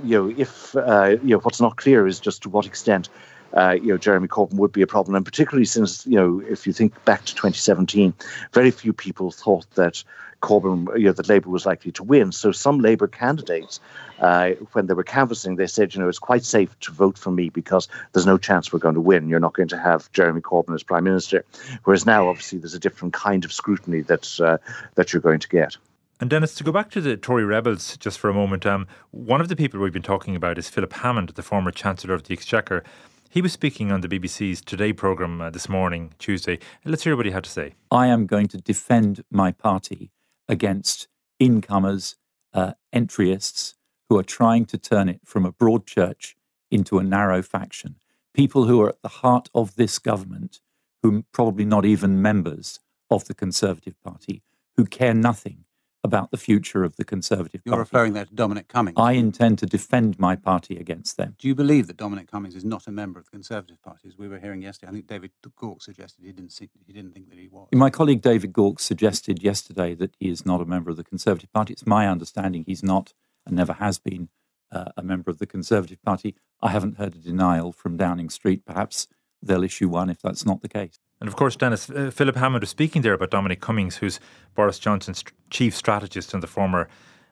you 0.04 0.18
know, 0.18 0.34
if 0.36 0.76
uh, 0.76 1.16
you 1.22 1.30
know 1.30 1.38
what's 1.38 1.60
not 1.60 1.76
clear 1.76 2.06
is 2.06 2.20
just 2.20 2.42
to 2.42 2.48
what 2.48 2.66
extent. 2.66 3.08
Uh, 3.54 3.76
you 3.80 3.88
know, 3.88 3.98
Jeremy 3.98 4.28
Corbyn 4.28 4.54
would 4.54 4.72
be 4.72 4.82
a 4.82 4.86
problem, 4.86 5.14
and 5.14 5.24
particularly 5.24 5.64
since 5.64 6.06
you 6.06 6.16
know, 6.16 6.40
if 6.48 6.66
you 6.66 6.72
think 6.72 7.04
back 7.04 7.24
to 7.24 7.34
2017, 7.34 8.14
very 8.52 8.70
few 8.70 8.92
people 8.92 9.30
thought 9.30 9.68
that 9.74 10.02
Corbyn, 10.40 10.98
you 10.98 11.06
know, 11.06 11.12
that 11.12 11.28
Labour 11.28 11.50
was 11.50 11.66
likely 11.66 11.92
to 11.92 12.02
win. 12.02 12.32
So 12.32 12.52
some 12.52 12.80
Labour 12.80 13.06
candidates, 13.06 13.80
uh, 14.20 14.50
when 14.72 14.86
they 14.86 14.94
were 14.94 15.04
canvassing, 15.04 15.56
they 15.56 15.66
said, 15.66 15.94
you 15.94 16.00
know, 16.00 16.08
it's 16.08 16.18
quite 16.18 16.44
safe 16.44 16.78
to 16.80 16.92
vote 16.92 17.18
for 17.18 17.30
me 17.30 17.50
because 17.50 17.88
there's 18.12 18.26
no 18.26 18.38
chance 18.38 18.72
we're 18.72 18.78
going 18.78 18.94
to 18.94 19.00
win. 19.00 19.28
You're 19.28 19.40
not 19.40 19.54
going 19.54 19.68
to 19.68 19.78
have 19.78 20.10
Jeremy 20.12 20.40
Corbyn 20.40 20.74
as 20.74 20.82
prime 20.82 21.04
minister. 21.04 21.44
Whereas 21.84 22.06
now, 22.06 22.28
obviously, 22.28 22.58
there's 22.58 22.74
a 22.74 22.78
different 22.78 23.14
kind 23.14 23.44
of 23.44 23.52
scrutiny 23.52 24.00
that 24.02 24.40
uh, 24.40 24.58
that 24.94 25.12
you're 25.12 25.22
going 25.22 25.40
to 25.40 25.48
get. 25.48 25.76
And 26.20 26.28
Denis, 26.28 26.54
to 26.56 26.64
go 26.64 26.70
back 26.70 26.90
to 26.90 27.00
the 27.00 27.16
Tory 27.16 27.46
rebels 27.46 27.96
just 27.96 28.18
for 28.18 28.28
a 28.28 28.34
moment, 28.34 28.66
um, 28.66 28.86
one 29.10 29.40
of 29.40 29.48
the 29.48 29.56
people 29.56 29.80
we've 29.80 29.90
been 29.90 30.02
talking 30.02 30.36
about 30.36 30.58
is 30.58 30.68
Philip 30.68 30.92
Hammond, 30.92 31.30
the 31.30 31.42
former 31.42 31.70
Chancellor 31.70 32.12
of 32.12 32.24
the 32.24 32.34
Exchequer. 32.34 32.84
He 33.32 33.42
was 33.42 33.52
speaking 33.52 33.92
on 33.92 34.00
the 34.00 34.08
BBC's 34.08 34.60
Today 34.60 34.92
programme 34.92 35.40
uh, 35.40 35.50
this 35.50 35.68
morning, 35.68 36.14
Tuesday. 36.18 36.58
Let's 36.84 37.04
hear 37.04 37.16
what 37.16 37.26
he 37.26 37.30
had 37.30 37.44
to 37.44 37.50
say. 37.50 37.74
I 37.88 38.08
am 38.08 38.26
going 38.26 38.48
to 38.48 38.58
defend 38.58 39.22
my 39.30 39.52
party 39.52 40.10
against 40.48 41.06
incomers, 41.38 42.16
uh, 42.52 42.72
entryists 42.92 43.74
who 44.08 44.18
are 44.18 44.24
trying 44.24 44.64
to 44.66 44.76
turn 44.76 45.08
it 45.08 45.20
from 45.24 45.46
a 45.46 45.52
broad 45.52 45.86
church 45.86 46.34
into 46.72 46.98
a 46.98 47.04
narrow 47.04 47.40
faction. 47.40 47.94
People 48.34 48.64
who 48.64 48.82
are 48.82 48.88
at 48.88 49.02
the 49.02 49.08
heart 49.08 49.48
of 49.54 49.76
this 49.76 50.00
government, 50.00 50.58
who 51.04 51.24
probably 51.30 51.64
not 51.64 51.84
even 51.84 52.20
members 52.20 52.80
of 53.12 53.26
the 53.26 53.34
Conservative 53.34 53.94
Party, 54.02 54.42
who 54.76 54.84
care 54.84 55.14
nothing 55.14 55.64
about 56.02 56.30
the 56.30 56.36
future 56.36 56.82
of 56.82 56.96
the 56.96 57.04
Conservative 57.04 57.60
You're 57.64 57.74
Party. 57.74 57.80
referring 57.80 58.12
there 58.14 58.24
to 58.24 58.34
Dominic 58.34 58.68
Cummings. 58.68 58.96
I 58.98 59.12
intend 59.12 59.58
to 59.58 59.66
defend 59.66 60.18
my 60.18 60.34
party 60.34 60.76
against 60.76 61.16
them. 61.16 61.36
Do 61.38 61.46
you 61.46 61.54
believe 61.54 61.86
that 61.88 61.96
Dominic 61.96 62.30
Cummings 62.30 62.54
is 62.54 62.64
not 62.64 62.86
a 62.86 62.90
member 62.90 63.18
of 63.18 63.26
the 63.26 63.30
Conservative 63.30 63.82
Party? 63.82 64.08
As 64.08 64.16
we 64.16 64.28
were 64.28 64.38
hearing 64.38 64.62
yesterday, 64.62 64.90
I 64.90 64.92
think 64.92 65.06
David 65.06 65.32
Gauke 65.56 65.82
suggested 65.82 66.24
he 66.24 66.32
didn't, 66.32 66.52
see, 66.52 66.70
he 66.86 66.92
didn't 66.92 67.12
think 67.12 67.28
that 67.28 67.38
he 67.38 67.48
was. 67.48 67.68
My 67.72 67.90
colleague 67.90 68.22
David 68.22 68.52
Gauke 68.52 68.80
suggested 68.80 69.42
yesterday 69.42 69.94
that 69.94 70.16
he 70.18 70.30
is 70.30 70.46
not 70.46 70.60
a 70.60 70.64
member 70.64 70.90
of 70.90 70.96
the 70.96 71.04
Conservative 71.04 71.52
Party. 71.52 71.72
It's 71.74 71.86
my 71.86 72.08
understanding 72.08 72.64
he's 72.66 72.82
not 72.82 73.12
and 73.46 73.56
never 73.56 73.74
has 73.74 73.98
been 73.98 74.28
uh, 74.72 74.86
a 74.96 75.02
member 75.02 75.30
of 75.30 75.38
the 75.38 75.46
Conservative 75.46 76.00
Party. 76.02 76.34
I 76.62 76.70
haven't 76.70 76.96
heard 76.96 77.14
a 77.14 77.18
denial 77.18 77.72
from 77.72 77.96
Downing 77.96 78.30
Street. 78.30 78.64
Perhaps 78.64 79.08
they'll 79.42 79.64
issue 79.64 79.88
one 79.88 80.10
if 80.10 80.20
that's 80.20 80.44
not 80.44 80.62
the 80.62 80.68
case. 80.68 80.98
And 81.20 81.28
of 81.28 81.36
course, 81.36 81.56
Denis, 81.56 81.90
uh, 81.90 82.10
Philip 82.12 82.36
Hammond 82.36 82.62
was 82.62 82.70
speaking 82.70 83.02
there 83.02 83.12
about 83.12 83.30
Dominic 83.30 83.60
Cummings, 83.60 83.96
who's 83.96 84.20
Boris 84.54 84.78
Johnson's 84.78 85.22
chief 85.50 85.76
strategist 85.76 86.32
and 86.32 86.42
the 86.42 86.46
former 86.46 86.88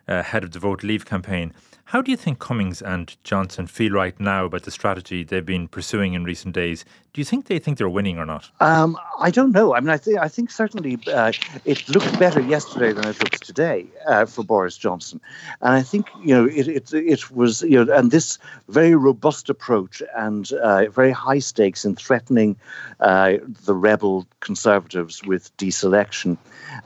uh, 0.07 0.23
head 0.23 0.44
of 0.44 0.53
the 0.53 0.59
Vote 0.59 0.83
Leave 0.83 1.07
campaign. 1.07 1.53
How 1.88 2.03
do 2.03 2.11
you 2.11 2.18
think 2.18 2.38
Cummings 2.38 2.83
and 2.83 3.16
Johnson 3.24 3.66
feel 3.66 3.94
right 3.94 4.20
now 4.20 4.44
about 4.44 4.64
the 4.64 4.70
strategy 4.70 5.24
they've 5.24 5.46
been 5.46 5.68
pursuing 5.68 6.12
in 6.12 6.22
recent 6.22 6.55
days? 6.55 6.85
Do 7.14 7.22
you 7.22 7.24
think 7.24 7.46
they 7.46 7.59
think 7.59 7.79
they're 7.79 7.88
winning 7.88 8.18
or 8.18 8.27
not? 8.27 8.51
Um, 8.61 8.98
I 9.18 9.31
don't 9.31 9.53
know. 9.53 9.74
I 9.74 9.81
mean, 9.81 9.88
I 9.88 9.96
think 9.96 10.18
I 10.18 10.29
think 10.29 10.51
certainly 10.51 10.98
uh, 11.11 11.33
it 11.64 11.88
looked 11.88 12.18
better 12.18 12.40
yesterday 12.40 12.92
than 12.92 13.07
it 13.07 13.18
looks 13.18 13.40
today 13.40 13.87
uh, 14.07 14.27
for 14.27 14.44
Boris 14.44 14.77
Johnson, 14.77 15.18
and 15.62 15.74
I 15.74 15.83
think 15.83 16.09
you 16.22 16.35
know 16.35 16.44
it 16.44 16.68
it, 16.68 16.92
it 16.92 17.31
was 17.31 17.62
you 17.62 17.83
know 17.83 17.92
and 17.92 18.11
this 18.11 18.38
very 18.68 18.94
robust 18.94 19.48
approach 19.48 20.03
and 20.14 20.53
uh, 20.53 20.90
very 20.90 21.11
high 21.11 21.38
stakes 21.38 21.87
in 21.87 21.96
threatening 21.96 22.55
uh, 23.01 23.38
the 23.64 23.74
rebel 23.74 24.27
conservatives 24.40 25.24
with 25.24 25.57
deselection, 25.57 26.37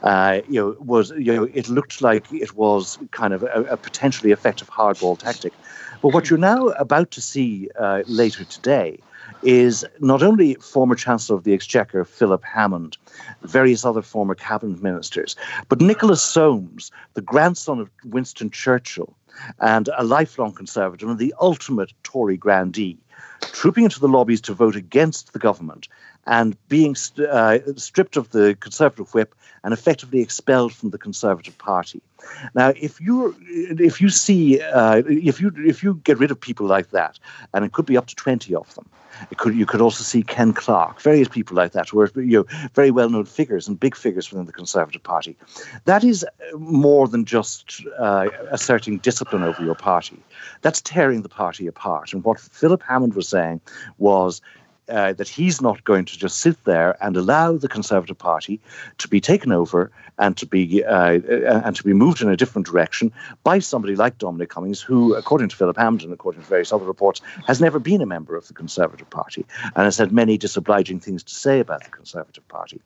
uh, 0.04 0.40
you 0.48 0.60
know 0.60 0.76
was 0.78 1.10
you 1.10 1.34
know 1.34 1.48
it 1.52 1.68
looked 1.68 2.00
like 2.00 2.32
it 2.32 2.54
was 2.54 2.98
kind 3.10 3.34
of 3.34 3.42
a, 3.42 3.64
a 3.68 3.76
potentially 3.76 4.30
effective 4.30 4.68
hard 4.68 4.91
hardball 4.92 5.18
tactic. 5.18 5.52
But 6.00 6.12
what 6.12 6.28
you're 6.28 6.38
now 6.38 6.68
about 6.68 7.10
to 7.12 7.20
see 7.20 7.68
uh, 7.78 8.02
later 8.06 8.44
today 8.44 8.98
is 9.42 9.84
not 10.00 10.22
only 10.22 10.54
former 10.54 10.94
Chancellor 10.94 11.36
of 11.36 11.44
the 11.44 11.54
Exchequer 11.54 12.04
Philip 12.04 12.44
Hammond, 12.44 12.96
various 13.42 13.84
other 13.84 14.02
former 14.02 14.34
cabinet 14.34 14.82
ministers, 14.82 15.36
but 15.68 15.80
Nicholas 15.80 16.22
Soames, 16.22 16.90
the 17.14 17.22
grandson 17.22 17.80
of 17.80 17.90
Winston 18.04 18.50
Churchill, 18.50 19.16
and 19.60 19.88
a 19.96 20.04
lifelong 20.04 20.52
conservative 20.52 21.08
and 21.08 21.18
the 21.18 21.34
ultimate 21.40 21.92
Tory 22.02 22.36
grandee, 22.36 22.98
trooping 23.40 23.84
into 23.84 24.00
the 24.00 24.08
lobbies 24.08 24.40
to 24.42 24.54
vote 24.54 24.76
against 24.76 25.32
the 25.32 25.38
government 25.38 25.88
and 26.26 26.56
being 26.68 26.94
st- 26.94 27.28
uh, 27.28 27.58
stripped 27.76 28.16
of 28.16 28.30
the 28.30 28.56
Conservative 28.60 29.12
whip 29.14 29.34
and 29.64 29.72
effectively 29.72 30.20
expelled 30.20 30.72
from 30.72 30.90
the 30.90 30.98
Conservative 30.98 31.56
Party. 31.58 32.00
Now, 32.54 32.72
if 32.76 33.00
you 33.00 33.34
if 33.48 34.00
you 34.00 34.08
see 34.08 34.60
uh, 34.60 35.02
if 35.06 35.40
you 35.40 35.52
if 35.56 35.82
you 35.82 36.00
get 36.04 36.18
rid 36.18 36.30
of 36.30 36.40
people 36.40 36.66
like 36.66 36.90
that, 36.90 37.18
and 37.52 37.64
it 37.64 37.72
could 37.72 37.86
be 37.86 37.96
up 37.96 38.06
to 38.06 38.14
twenty 38.14 38.54
of 38.54 38.72
them, 38.74 38.88
it 39.30 39.38
could 39.38 39.54
you 39.54 39.66
could 39.66 39.80
also 39.80 40.04
see 40.04 40.22
Ken 40.22 40.52
Clarke, 40.52 41.00
various 41.00 41.28
people 41.28 41.56
like 41.56 41.72
that, 41.72 41.88
who 41.88 42.00
are 42.00 42.10
you 42.14 42.38
know, 42.38 42.68
very 42.74 42.90
well 42.90 43.10
known 43.10 43.24
figures 43.24 43.68
and 43.68 43.78
big 43.78 43.96
figures 43.96 44.30
within 44.30 44.46
the 44.46 44.52
Conservative 44.52 45.02
Party. 45.02 45.36
That 45.84 46.04
is 46.04 46.24
more 46.54 47.08
than 47.08 47.24
just 47.24 47.82
uh, 47.98 48.28
asserting 48.50 48.98
discipline 48.98 49.42
over 49.42 49.64
your 49.64 49.74
party. 49.74 50.18
That's 50.62 50.80
tearing 50.80 51.22
the 51.22 51.28
party 51.28 51.66
apart. 51.66 52.12
And 52.12 52.24
what 52.24 52.38
Philip 52.38 52.82
Hammond 52.82 53.11
was 53.14 53.28
saying 53.28 53.60
was 53.98 54.40
uh, 54.88 55.12
that 55.12 55.28
he's 55.28 55.62
not 55.62 55.84
going 55.84 56.04
to 56.04 56.18
just 56.18 56.40
sit 56.40 56.62
there 56.64 56.96
and 57.02 57.16
allow 57.16 57.56
the 57.56 57.68
Conservative 57.68 58.18
Party 58.18 58.60
to 58.98 59.08
be 59.08 59.20
taken 59.20 59.52
over 59.52 59.90
and 60.18 60.36
to 60.36 60.44
be 60.44 60.84
uh, 60.84 61.20
and 61.64 61.76
to 61.76 61.84
be 61.84 61.92
moved 61.92 62.20
in 62.20 62.28
a 62.28 62.36
different 62.36 62.66
direction 62.66 63.12
by 63.44 63.58
somebody 63.58 63.96
like 63.96 64.18
Dominic 64.18 64.50
Cummings, 64.50 64.80
who, 64.80 65.14
according 65.14 65.48
to 65.48 65.56
Philip 65.56 65.76
Hammond, 65.76 66.12
according 66.12 66.42
to 66.42 66.48
various 66.48 66.72
other 66.72 66.84
reports, 66.84 67.20
has 67.46 67.60
never 67.60 67.78
been 67.78 68.02
a 68.02 68.06
member 68.06 68.36
of 68.36 68.48
the 68.48 68.54
Conservative 68.54 69.08
Party 69.08 69.46
and 69.76 69.84
has 69.84 69.96
had 69.96 70.12
many 70.12 70.36
disobliging 70.36 71.00
things 71.00 71.22
to 71.22 71.34
say 71.34 71.60
about 71.60 71.84
the 71.84 71.90
Conservative 71.90 72.46
Party. 72.48 72.80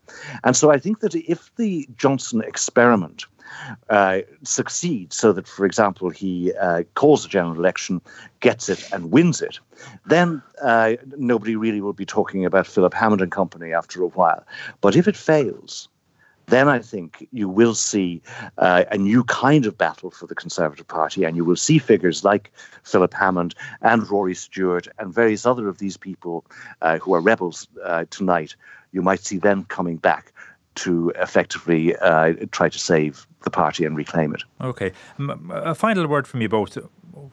And 0.44 0.54
so 0.54 0.70
I 0.70 0.78
think 0.78 1.00
that 1.00 1.14
if 1.14 1.50
the 1.56 1.88
Johnson 1.96 2.42
experiment 2.42 3.24
uh, 3.90 4.20
succeeds, 4.42 5.16
so 5.16 5.32
that, 5.32 5.46
for 5.46 5.66
example, 5.66 6.10
he 6.10 6.52
uh, 6.54 6.82
calls 6.94 7.24
a 7.24 7.28
general 7.28 7.56
election, 7.56 8.00
gets 8.40 8.68
it, 8.68 8.82
and 8.92 9.10
wins 9.10 9.42
it, 9.42 9.58
then 10.06 10.42
uh, 10.62 10.94
nobody 11.16 11.56
really 11.56 11.80
will 11.80 11.92
be 11.92 12.06
talking 12.06 12.44
about 12.44 12.66
Philip 12.66 12.94
Hammond 12.94 13.22
and 13.22 13.32
company 13.32 13.72
after 13.72 14.02
a 14.02 14.08
while. 14.08 14.44
But 14.80 14.96
if 14.96 15.08
it 15.08 15.16
fails, 15.16 15.88
then 16.46 16.68
I 16.68 16.78
think 16.78 17.26
you 17.32 17.48
will 17.48 17.74
see 17.74 18.22
uh, 18.58 18.84
a 18.90 18.98
new 18.98 19.24
kind 19.24 19.66
of 19.66 19.76
battle 19.76 20.10
for 20.10 20.26
the 20.26 20.34
Conservative 20.34 20.86
Party, 20.86 21.24
and 21.24 21.36
you 21.36 21.44
will 21.44 21.56
see 21.56 21.78
figures 21.78 22.24
like 22.24 22.52
Philip 22.84 23.14
Hammond 23.14 23.54
and 23.82 24.08
Rory 24.08 24.34
Stewart 24.34 24.86
and 24.98 25.12
various 25.12 25.44
other 25.44 25.68
of 25.68 25.78
these 25.78 25.96
people 25.96 26.44
uh, 26.82 26.98
who 26.98 27.14
are 27.14 27.20
rebels 27.20 27.66
uh, 27.84 28.04
tonight. 28.10 28.54
You 28.92 29.02
might 29.02 29.20
see 29.20 29.38
them 29.38 29.64
coming 29.64 29.96
back 29.96 30.32
to 30.76 31.12
effectively 31.16 31.96
uh, 31.96 32.34
try 32.52 32.68
to 32.68 32.78
save 32.78 33.26
the 33.46 33.50
party 33.50 33.84
and 33.84 33.96
reclaim 33.96 34.34
it. 34.34 34.42
Okay. 34.60 34.92
A 35.50 35.74
final 35.74 36.06
word 36.08 36.26
from 36.26 36.42
you 36.42 36.48
both. 36.48 36.76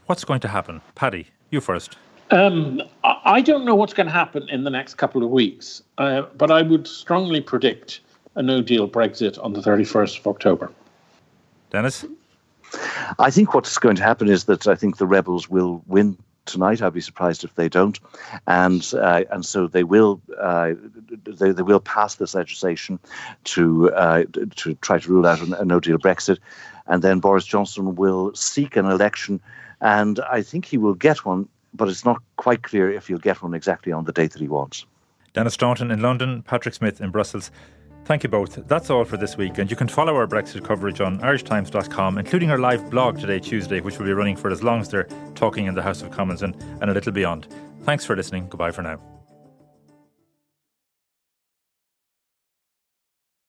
What's 0.05 0.23
going 0.23 0.39
to 0.41 0.47
happen? 0.47 0.81
Paddy, 0.95 1.27
you 1.49 1.59
first. 1.59 1.97
Um, 2.29 2.81
I 3.03 3.41
don't 3.41 3.65
know 3.65 3.75
what's 3.75 3.93
going 3.93 4.07
to 4.07 4.13
happen 4.13 4.47
in 4.49 4.63
the 4.63 4.69
next 4.69 4.93
couple 4.95 5.23
of 5.23 5.29
weeks, 5.29 5.81
uh, 5.97 6.21
but 6.37 6.51
I 6.51 6.61
would 6.61 6.87
strongly 6.87 7.41
predict 7.41 7.99
a 8.35 8.41
no 8.41 8.61
deal 8.61 8.87
Brexit 8.87 9.43
on 9.43 9.53
the 9.53 9.59
31st 9.59 10.19
of 10.19 10.27
October. 10.27 10.71
Denis? 11.71 12.05
I 13.19 13.29
think 13.29 13.53
what's 13.53 13.77
going 13.77 13.95
to 13.97 14.03
happen 14.03 14.29
is 14.29 14.45
that 14.45 14.67
I 14.67 14.75
think 14.75 14.97
the 14.97 15.07
rebels 15.07 15.49
will 15.49 15.83
win 15.87 16.17
tonight. 16.45 16.81
I'd 16.81 16.93
be 16.93 17.01
surprised 17.01 17.43
if 17.43 17.55
they 17.55 17.69
don't, 17.69 17.99
and 18.47 18.89
uh, 18.93 19.23
and 19.31 19.45
so 19.45 19.67
they 19.67 19.83
will 19.83 20.21
uh, 20.39 20.73
they, 21.25 21.51
they 21.51 21.61
will 21.61 21.79
pass 21.79 22.15
this 22.15 22.35
legislation 22.35 22.99
to 23.45 23.91
uh, 23.93 24.23
to 24.55 24.75
try 24.75 24.99
to 24.99 25.09
rule 25.09 25.25
out 25.25 25.41
a 25.41 25.65
no 25.65 25.79
deal 25.79 25.97
Brexit, 25.97 26.39
and 26.87 27.01
then 27.01 27.19
Boris 27.19 27.45
Johnson 27.45 27.95
will 27.95 28.33
seek 28.35 28.75
an 28.75 28.85
election, 28.85 29.41
and 29.81 30.19
I 30.31 30.41
think 30.41 30.65
he 30.65 30.77
will 30.77 30.95
get 30.95 31.25
one, 31.25 31.47
but 31.73 31.89
it's 31.89 32.05
not 32.05 32.21
quite 32.37 32.63
clear 32.63 32.91
if 32.91 33.07
he'll 33.07 33.17
get 33.17 33.41
one 33.41 33.53
exactly 33.53 33.91
on 33.91 34.05
the 34.05 34.11
date 34.11 34.31
that 34.31 34.41
he 34.41 34.47
wants. 34.47 34.85
Denis 35.33 35.55
Staunton 35.55 35.89
in 35.89 35.99
London, 35.99 36.43
Patrick 36.43 36.75
Smyth 36.75 37.01
in 37.01 37.09
Brussels. 37.09 37.49
Thank 38.05 38.23
you 38.23 38.29
both. 38.29 38.67
That's 38.67 38.89
all 38.89 39.05
for 39.05 39.15
this 39.15 39.37
week, 39.37 39.57
and 39.59 39.71
you 39.71 39.77
can 39.77 39.87
follow 39.87 40.15
our 40.15 40.27
Brexit 40.27 40.65
coverage 40.65 40.99
on 40.99 41.19
irishtimes.com, 41.19 42.17
including 42.17 42.51
our 42.51 42.57
live 42.57 42.89
blog 42.89 43.17
today, 43.17 43.39
Tuesday, 43.39 43.79
which 43.79 43.97
will 43.97 44.05
be 44.05 44.13
running 44.13 44.35
for 44.35 44.51
as 44.51 44.61
long 44.61 44.81
as 44.81 44.89
they're 44.89 45.07
talking 45.35 45.67
in 45.67 45.75
the 45.75 45.81
House 45.81 46.01
of 46.01 46.11
Commons 46.11 46.41
and, 46.41 46.55
and 46.81 46.89
a 46.89 46.93
little 46.93 47.13
beyond. 47.13 47.47
Thanks 47.83 48.03
for 48.03 48.15
listening. 48.15 48.49
Goodbye 48.49 48.71
for 48.71 48.81
now. 48.81 49.12